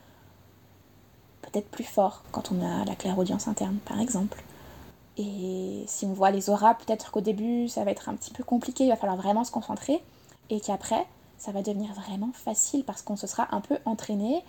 peut-être 1.42 1.70
plus 1.70 1.84
fort 1.84 2.24
quand 2.32 2.52
on 2.52 2.64
a 2.64 2.86
la 2.86 2.96
claire-audience 2.96 3.48
interne, 3.48 3.78
par 3.86 4.00
exemple. 4.00 4.44
Et 5.18 5.84
si 5.88 6.06
on 6.06 6.14
voit 6.14 6.32
les 6.32 6.50
auras, 6.50 6.74
peut-être 6.74 7.12
qu'au 7.12 7.22
début, 7.22 7.70
ça 7.70 7.84
va 7.84 7.92
être 7.92 8.10
un 8.10 8.16
petit 8.16 8.32
peu 8.32 8.44
compliqué, 8.44 8.84
il 8.84 8.90
va 8.90 8.98
falloir 8.98 9.18
vraiment 9.18 9.44
se 9.44 9.52
concentrer, 9.52 10.04
et 10.50 10.60
qu'après, 10.60 11.06
ça 11.38 11.52
va 11.52 11.62
devenir 11.62 11.94
vraiment 11.94 12.32
facile 12.34 12.84
parce 12.84 13.02
qu'on 13.02 13.16
se 13.16 13.28
sera 13.28 13.48
un 13.52 13.62
peu 13.62 13.78
entraîné 13.86 14.44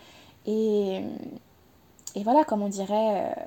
et, 0.46 1.02
voilà, 2.22 2.44
comme 2.44 2.62
on 2.62 2.68
dirait, 2.68 3.30
euh, 3.30 3.42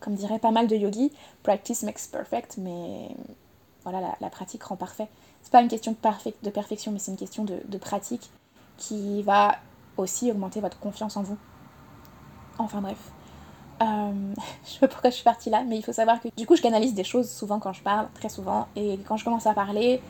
comme 0.00 0.14
dirait 0.14 0.38
pas 0.38 0.50
mal 0.50 0.66
de 0.66 0.76
yogis, 0.76 1.12
practice 1.42 1.82
makes 1.82 2.08
perfect, 2.10 2.56
mais 2.58 3.08
voilà, 3.82 4.16
la, 4.20 4.30
pratique 4.30 4.62
rend 4.62 4.76
parfait. 4.76 5.08
C'est 5.42 5.52
pas 5.52 5.60
une 5.60 5.68
question 5.68 5.92
de, 5.92 6.50
perfection, 6.50 6.92
mais 6.92 6.98
c'est 6.98 7.10
une 7.10 7.16
question 7.16 7.44
de, 7.44 7.78
pratique 7.78 8.30
qui 8.76 9.22
va 9.22 9.56
aussi 10.02 10.30
augmenter 10.30 10.60
votre 10.60 10.78
confiance 10.78 11.16
en 11.16 11.22
vous. 11.22 11.36
Enfin 12.58 12.80
bref. 12.80 12.98
Euh, 13.82 14.34
je 14.64 14.70
sais 14.70 14.80
pas 14.80 14.88
pourquoi 14.88 15.10
je 15.10 15.16
suis 15.16 15.24
partie 15.24 15.50
là, 15.50 15.62
mais 15.64 15.76
il 15.76 15.84
faut 15.84 15.92
savoir 15.92 16.20
que 16.20 16.28
du 16.36 16.46
coup 16.46 16.56
je 16.56 16.62
canalise 16.62 16.94
des 16.94 17.04
choses 17.04 17.30
souvent 17.30 17.58
quand 17.58 17.72
je 17.72 17.82
parle, 17.82 18.08
très 18.14 18.28
souvent, 18.28 18.66
et 18.76 18.98
quand 19.06 19.16
je 19.16 19.24
commence 19.24 19.46
à 19.46 19.54
parler, 19.54 20.00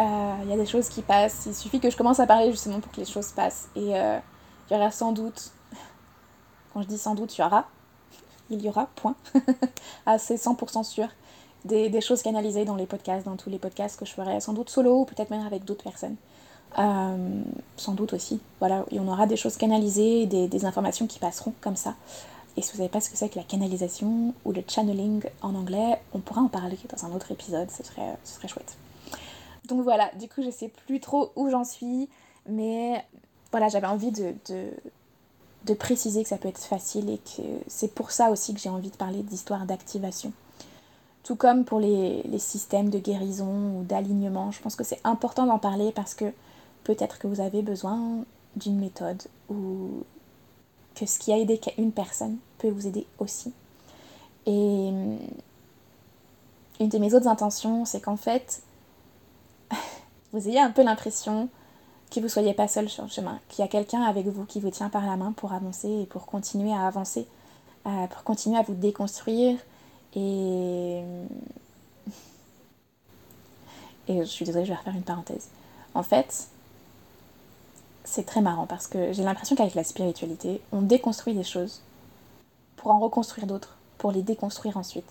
euh, 0.00 0.34
il 0.44 0.50
y 0.50 0.52
a 0.52 0.56
des 0.56 0.66
choses 0.66 0.88
qui 0.88 1.02
passent. 1.02 1.44
Il 1.46 1.54
suffit 1.54 1.80
que 1.80 1.90
je 1.90 1.96
commence 1.96 2.20
à 2.20 2.26
parler 2.26 2.50
justement 2.50 2.80
pour 2.80 2.92
que 2.92 3.00
les 3.00 3.06
choses 3.06 3.28
passent. 3.28 3.68
Et 3.76 3.90
il 3.90 4.22
y 4.70 4.74
aura 4.74 4.90
sans 4.90 5.12
doute 5.12 5.52
quand 6.72 6.82
je 6.82 6.88
dis 6.88 6.98
sans 6.98 7.14
doute, 7.14 7.36
il 7.36 7.40
y 7.40 7.44
aura. 7.44 7.66
Il 8.50 8.62
y 8.62 8.68
aura, 8.68 8.86
point. 8.94 9.16
Assez 10.06 10.36
100% 10.36 10.84
sûr. 10.84 11.08
Des, 11.64 12.00
choses 12.00 12.22
canalisées 12.22 12.64
dans 12.64 12.76
les 12.76 12.86
podcasts, 12.86 13.26
dans 13.26 13.34
tous 13.34 13.50
les 13.50 13.58
podcasts 13.58 13.98
que 13.98 14.06
je 14.06 14.12
ferai, 14.12 14.38
sans 14.40 14.52
doute 14.52 14.70
solo 14.70 15.00
ou 15.00 15.04
peut-être 15.04 15.30
même 15.30 15.44
avec 15.44 15.64
d'autres 15.64 15.82
personnes. 15.82 16.14
Euh, 16.78 17.42
sans 17.76 17.94
doute 17.94 18.12
aussi. 18.12 18.40
Voilà, 18.58 18.84
on 18.92 19.08
aura 19.08 19.26
des 19.26 19.36
choses 19.36 19.56
canalisées, 19.56 20.26
des, 20.26 20.64
informations 20.64 21.06
qui 21.06 21.18
passeront 21.18 21.54
comme 21.60 21.76
ça. 21.76 21.94
Et 22.56 22.62
si 22.62 22.72
vous 22.72 22.78
savez 22.78 22.88
pas 22.88 23.00
ce 23.00 23.10
que 23.10 23.16
c'est 23.16 23.28
que 23.28 23.38
la 23.38 23.44
canalisation 23.44 24.34
ou 24.44 24.52
le 24.52 24.62
channeling 24.66 25.22
en 25.42 25.54
anglais, 25.54 26.00
on 26.12 26.20
pourra 26.20 26.40
en 26.40 26.48
parler 26.48 26.78
dans 26.94 27.04
un 27.04 27.12
autre 27.14 27.30
épisode, 27.32 27.70
ce 27.70 27.82
serait, 27.82 28.48
chouette. 28.48 28.76
Donc 29.66 29.82
voilà, 29.82 30.10
du 30.18 30.28
coup 30.28 30.42
je 30.42 30.50
sais 30.50 30.68
plus 30.86 31.00
trop 31.00 31.32
où 31.36 31.50
j'en 31.50 31.64
suis, 31.64 32.08
mais 32.48 33.04
voilà, 33.50 33.68
j'avais 33.68 33.86
envie 33.86 34.10
de 34.10 35.74
préciser 35.74 36.22
que 36.22 36.28
ça 36.28 36.38
peut 36.38 36.48
être 36.48 36.64
facile 36.64 37.10
et 37.10 37.18
que 37.18 37.42
c'est 37.66 37.92
pour 37.92 38.10
ça 38.10 38.30
aussi 38.30 38.54
que 38.54 38.60
j'ai 38.60 38.70
envie 38.70 38.90
de 38.90 38.96
parler 38.96 39.22
d'histoire 39.22 39.66
d'activation. 39.66 40.32
Tout 41.26 41.34
comme 41.34 41.64
pour 41.64 41.80
les, 41.80 42.22
systèmes 42.38 42.88
de 42.88 43.00
guérison 43.00 43.76
ou 43.76 43.82
d'alignement, 43.82 44.52
je 44.52 44.60
pense 44.62 44.76
que 44.76 44.84
c'est 44.84 45.00
important 45.02 45.44
d'en 45.44 45.58
parler 45.58 45.90
parce 45.90 46.14
que 46.14 46.32
peut-être 46.86 47.18
que 47.18 47.26
vous 47.26 47.40
avez 47.40 47.62
besoin 47.62 48.24
d'une 48.54 48.78
méthode 48.78 49.20
ou 49.50 50.04
que 50.94 51.04
ce 51.04 51.18
qui 51.18 51.32
a 51.32 51.36
aidé 51.36 51.60
une 51.78 51.90
personne 51.90 52.36
peut 52.58 52.70
vous 52.70 52.86
aider 52.86 53.06
aussi. 53.18 53.52
Et 54.46 54.92
une 56.78 56.88
de 56.88 56.98
mes 56.98 57.12
autres 57.12 57.26
intentions, 57.26 57.84
c'est 57.84 58.00
qu'en 58.00 58.16
fait, 58.16 58.62
vous 60.32 60.48
ayez 60.48 60.60
un 60.60 60.70
peu 60.70 60.84
l'impression 60.84 61.48
que 62.14 62.20
vous 62.20 62.28
soyez 62.28 62.54
pas 62.54 62.68
seul 62.68 62.88
sur 62.88 63.02
le 63.02 63.10
chemin, 63.10 63.40
qu'il 63.48 63.64
y 63.64 63.66
a 63.66 63.68
quelqu'un 63.68 64.02
avec 64.02 64.28
vous 64.28 64.44
qui 64.44 64.60
vous 64.60 64.70
tient 64.70 64.88
par 64.88 65.04
la 65.04 65.16
main 65.16 65.32
pour 65.32 65.52
avancer 65.52 65.88
et 65.88 66.06
pour 66.06 66.26
continuer 66.26 66.72
à 66.72 66.86
avancer, 66.86 67.26
euh, 67.86 68.06
pour 68.06 68.22
continuer 68.22 68.58
à 68.58 68.62
vous 68.62 68.74
déconstruire. 68.74 69.58
Et... 70.14 71.02
et 74.06 74.20
je 74.20 74.24
suis 74.24 74.44
désolée, 74.44 74.64
je 74.64 74.70
vais 74.70 74.78
refaire 74.78 74.94
une 74.94 75.02
parenthèse. 75.02 75.48
En 75.94 76.04
fait, 76.04 76.48
c'est 78.06 78.24
très 78.24 78.40
marrant 78.40 78.66
parce 78.66 78.86
que 78.86 79.12
j'ai 79.12 79.24
l'impression 79.24 79.56
qu'avec 79.56 79.74
la 79.74 79.84
spiritualité, 79.84 80.62
on 80.72 80.80
déconstruit 80.80 81.34
des 81.34 81.42
choses 81.42 81.82
pour 82.76 82.92
en 82.92 83.00
reconstruire 83.00 83.46
d'autres, 83.46 83.76
pour 83.98 84.12
les 84.12 84.22
déconstruire 84.22 84.76
ensuite. 84.76 85.10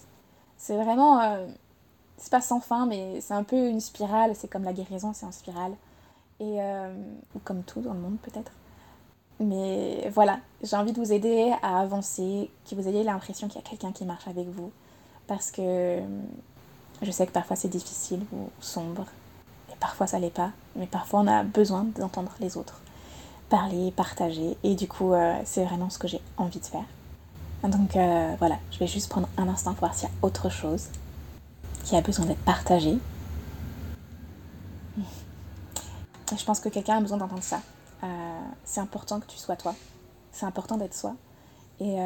C'est 0.57 0.75
vraiment... 0.75 1.21
Euh, 1.21 1.45
c'est 2.17 2.31
pas 2.31 2.41
sans 2.41 2.61
fin, 2.61 2.85
mais 2.85 3.19
c'est 3.19 3.33
un 3.33 3.43
peu 3.43 3.67
une 3.67 3.81
spirale, 3.81 4.33
c'est 4.35 4.47
comme 4.47 4.63
la 4.63 4.71
guérison, 4.71 5.11
c'est 5.13 5.25
en 5.25 5.33
spirale. 5.33 5.73
Et, 6.39 6.61
euh, 6.61 6.93
ou 7.35 7.39
comme 7.39 7.63
tout 7.63 7.81
dans 7.81 7.93
le 7.93 7.99
monde 7.99 8.17
peut-être. 8.23 8.51
Mais 9.41 10.09
voilà, 10.13 10.39
j'ai 10.63 10.77
envie 10.77 10.93
de 10.93 10.99
vous 10.99 11.11
aider 11.11 11.53
à 11.61 11.81
avancer, 11.81 12.49
que 12.69 12.75
vous 12.75 12.87
ayez 12.87 13.03
l'impression 13.03 13.49
qu'il 13.49 13.61
y 13.61 13.65
a 13.65 13.69
quelqu'un 13.69 13.91
qui 13.91 14.05
marche 14.05 14.27
avec 14.29 14.47
vous. 14.47 14.71
Parce 15.27 15.51
que 15.51 15.99
je 17.01 17.11
sais 17.11 17.27
que 17.27 17.31
parfois 17.33 17.57
c'est 17.57 17.67
difficile 17.67 18.21
ou 18.31 18.49
sombre. 18.61 19.05
Et 19.73 19.75
parfois 19.81 20.07
ça 20.07 20.17
l'est 20.17 20.29
pas. 20.29 20.51
Mais 20.77 20.87
parfois 20.87 21.19
on 21.19 21.27
a 21.27 21.43
besoin 21.43 21.83
d'entendre 21.97 22.31
les 22.39 22.55
autres 22.55 22.81
parler, 23.49 23.91
partager. 23.91 24.57
Et 24.63 24.75
du 24.75 24.87
coup, 24.87 25.13
euh, 25.13 25.39
c'est 25.45 25.63
vraiment 25.65 25.89
ce 25.89 25.97
que 25.97 26.07
j'ai 26.07 26.21
envie 26.37 26.59
de 26.59 26.65
faire. 26.65 26.85
Donc 27.63 27.95
euh, 27.95 28.35
voilà, 28.37 28.57
je 28.71 28.77
vais 28.77 28.87
juste 28.87 29.09
prendre 29.09 29.27
un 29.37 29.47
instant 29.47 29.71
pour 29.71 29.87
voir 29.87 29.95
s'il 29.95 30.07
y 30.07 30.11
a 30.11 30.15
autre 30.21 30.49
chose 30.49 30.89
qui 31.83 31.95
a 31.95 32.01
besoin 32.01 32.25
d'être 32.25 32.43
partagé 32.43 32.99
je 36.37 36.43
pense 36.43 36.59
que 36.59 36.69
quelqu'un 36.69 36.97
a 36.97 37.01
besoin 37.01 37.17
d'entendre 37.17 37.43
ça. 37.43 37.61
Euh, 38.03 38.07
c'est 38.65 38.81
important 38.81 39.19
que 39.19 39.27
tu 39.27 39.37
sois 39.37 39.55
toi. 39.55 39.73
C'est 40.31 40.45
important 40.45 40.75
d'être 40.75 40.93
soi. 40.93 41.15
Et, 41.79 41.97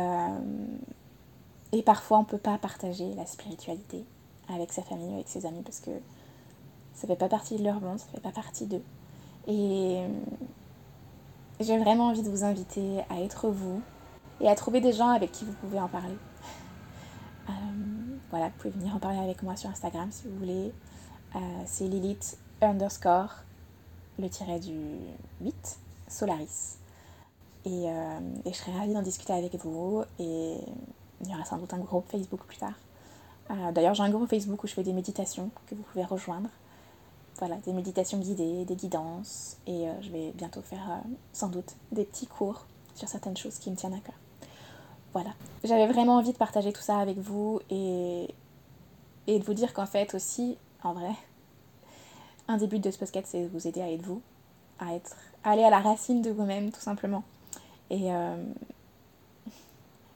et 1.71 1.81
parfois, 1.81 2.17
on 2.17 2.21
ne 2.21 2.25
peut 2.25 2.37
pas 2.37 2.57
partager 2.57 3.13
la 3.15 3.25
spiritualité 3.25 4.03
avec 4.53 4.71
sa 4.71 4.83
famille, 4.83 5.13
avec 5.13 5.27
ses 5.27 5.45
amis, 5.45 5.61
parce 5.63 5.79
que 5.79 5.91
ça 6.93 7.07
ne 7.07 7.13
fait 7.13 7.15
pas 7.15 7.29
partie 7.29 7.57
de 7.57 7.63
leur 7.63 7.79
monde, 7.79 7.97
ça 7.97 8.05
ne 8.07 8.11
fait 8.11 8.21
pas 8.21 8.31
partie 8.31 8.65
d'eux. 8.65 8.83
Et 9.47 10.03
j'ai 11.59 11.77
vraiment 11.77 12.07
envie 12.07 12.23
de 12.23 12.29
vous 12.29 12.43
inviter 12.43 12.99
à 13.09 13.21
être 13.21 13.49
vous 13.49 13.81
et 14.41 14.47
à 14.47 14.55
trouver 14.55 14.81
des 14.81 14.93
gens 14.93 15.09
avec 15.09 15.31
qui 15.31 15.45
vous 15.45 15.53
pouvez 15.53 15.79
en 15.79 15.87
parler. 15.87 16.17
Euh, 17.49 17.51
voilà, 18.29 18.49
vous 18.49 18.53
pouvez 18.59 18.69
venir 18.69 18.95
en 18.95 18.99
parler 18.99 19.17
avec 19.17 19.41
moi 19.41 19.55
sur 19.55 19.71
Instagram 19.71 20.07
si 20.11 20.27
vous 20.27 20.37
voulez. 20.37 20.71
c'est 21.65 21.85
Lilith 21.85 22.37
underscore 22.61 23.37
le 24.19 24.29
tiret 24.29 24.59
du 24.59 24.77
8, 25.41 25.79
Solaris. 26.07 26.77
Euh, 27.67 28.19
et, 28.45 28.51
je 28.51 28.57
serais 28.57 28.71
ravie 28.71 28.93
d'en 28.93 29.01
discuter 29.01 29.33
avec 29.33 29.55
vous. 29.55 30.03
Et 30.19 30.57
il 31.21 31.29
y 31.29 31.33
aura 31.33 31.45
sans 31.45 31.57
doute 31.57 31.73
un 31.73 31.79
groupe 31.79 32.05
Facebook 32.09 32.41
plus 32.45 32.57
tard. 32.57 32.73
Euh, 33.51 33.71
d'ailleurs, 33.71 33.93
j'ai 33.93 34.03
un 34.03 34.09
groupe 34.09 34.29
Facebook 34.29 34.63
où 34.63 34.67
je 34.67 34.73
fais 34.73 34.83
des 34.83 34.93
méditations 34.93 35.49
que 35.67 35.75
vous 35.75 35.83
pouvez 35.83 36.05
rejoindre. 36.05 36.49
Voilà, 37.39 37.55
des 37.57 37.71
méditations 37.71 38.17
guidées, 38.17 38.65
des 38.65 38.75
guidances. 38.75 39.57
Et 39.65 39.87
euh, 39.87 39.93
je 40.01 40.09
vais 40.09 40.31
bientôt 40.31 40.61
faire 40.61 41.01
sans 41.31 41.47
doute 41.47 41.75
des 41.91 42.03
petits 42.03 42.27
cours 42.27 42.65
sur 42.95 43.07
certaines 43.07 43.37
choses 43.37 43.57
qui 43.59 43.71
me 43.71 43.77
tiennent 43.77 43.93
à 43.93 43.99
cœur. 43.99 44.15
Voilà. 45.13 45.31
J'avais 45.63 45.87
vraiment 45.87 46.17
envie 46.17 46.33
de 46.33 46.37
partager 46.37 46.73
tout 46.73 46.81
ça 46.81 46.97
avec 46.99 47.17
vous 47.17 47.61
et, 47.69 48.27
de 49.27 49.43
vous 49.43 49.53
dire 49.53 49.73
qu'en 49.73 49.85
fait 49.85 50.13
aussi, 50.13 50.57
en 50.83 50.93
vrai, 50.93 51.13
un 52.47 52.57
des 52.57 52.67
buts 52.67 52.79
de 52.79 52.91
ce 52.91 52.97
podcast, 52.97 53.27
c'est 53.31 53.43
de 53.43 53.47
vous 53.47 53.67
aider 53.67 53.81
à 53.81 53.89
être 53.89 54.01
vous, 54.01 54.21
à, 54.79 54.93
être, 54.93 55.15
aller 55.43 55.63
à 55.63 55.69
la 55.69 55.79
racine 55.79 56.21
de 56.21 56.31
vous-même, 56.31 56.71
tout 56.71 56.81
simplement. 56.81 57.23
Et, 57.89 58.09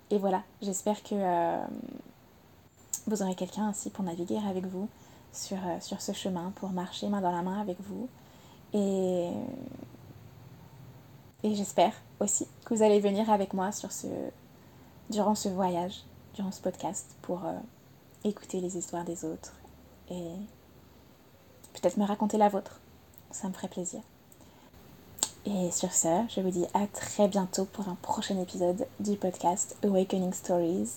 et 0.10 0.18
voilà, 0.18 0.44
j'espère 0.62 1.02
que 1.04 1.16
vous 3.08 3.22
aurez 3.24 3.36
quelqu'un 3.36 3.68
ainsi 3.68 3.90
pour 3.90 4.04
naviguer 4.04 4.40
avec 4.48 4.66
vous 4.66 4.88
sur, 5.34 5.58
sur 5.82 6.02
ce 6.02 6.12
chemin, 6.12 6.52
pour 6.56 6.70
marcher 6.70 7.08
main 7.10 7.22
dans 7.22 7.32
la 7.32 7.42
main 7.42 7.60
avec 7.60 7.78
vous. 7.82 8.08
Et, 8.74 9.30
j'espère 11.44 11.94
aussi 12.20 12.48
que 12.66 12.74
vous 12.74 12.84
allez 12.84 13.00
venir 13.00 13.30
avec 13.30 13.54
moi 13.54 13.72
sur 13.72 13.92
ce, 13.92 14.08
durant 15.10 15.36
ce 15.36 15.50
voyage, 15.50 16.04
durant 16.36 16.52
ce 16.52 16.62
podcast, 16.62 17.16
pour 17.22 17.42
écouter 18.24 18.62
les 18.62 18.78
histoires 18.78 19.04
des 19.04 19.26
autres 19.26 19.54
et 20.10 20.32
peut-être 21.74 21.98
me 21.98 22.06
raconter 22.06 22.38
la 22.38 22.50
vôtre. 22.50 22.80
Ça 23.32 23.48
me 23.48 23.54
ferait 23.54 23.68
plaisir. 23.68 24.02
Et 25.46 25.72
sur 25.72 25.92
ce, 25.92 26.24
je 26.30 26.40
vous 26.40 26.52
dis 26.52 26.66
à 26.74 26.88
très 26.88 27.28
bientôt 27.28 27.66
pour 27.66 27.90
un 27.90 27.96
prochain 27.96 28.40
épisode 28.40 28.88
du 29.00 29.18
podcast 29.18 29.76
Awakening 29.84 30.32
Stories 30.32 30.90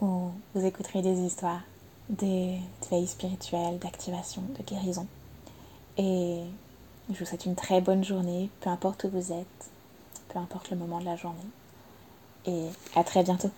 où 0.00 0.30
vous 0.54 0.64
écouterez 0.64 1.00
des 1.00 1.20
histoires 1.20 1.62
des 2.08 2.58
veilles 2.90 3.06
spirituelles, 3.06 3.78
d'activation, 3.78 4.42
de 4.58 4.62
guérison. 4.64 5.06
Et 5.96 6.42
je 7.12 7.18
vous 7.18 7.24
souhaite 7.24 7.46
une 7.46 7.56
très 7.56 7.80
bonne 7.80 8.04
journée, 8.04 8.50
peu 8.60 8.70
importe 8.70 9.04
où 9.04 9.10
vous 9.10 9.32
êtes, 9.32 9.70
peu 10.28 10.38
importe 10.38 10.70
le 10.70 10.76
moment 10.76 11.00
de 11.00 11.04
la 11.04 11.16
journée. 11.16 11.38
Et 12.46 12.68
à 12.94 13.04
très 13.04 13.22
bientôt. 13.22 13.50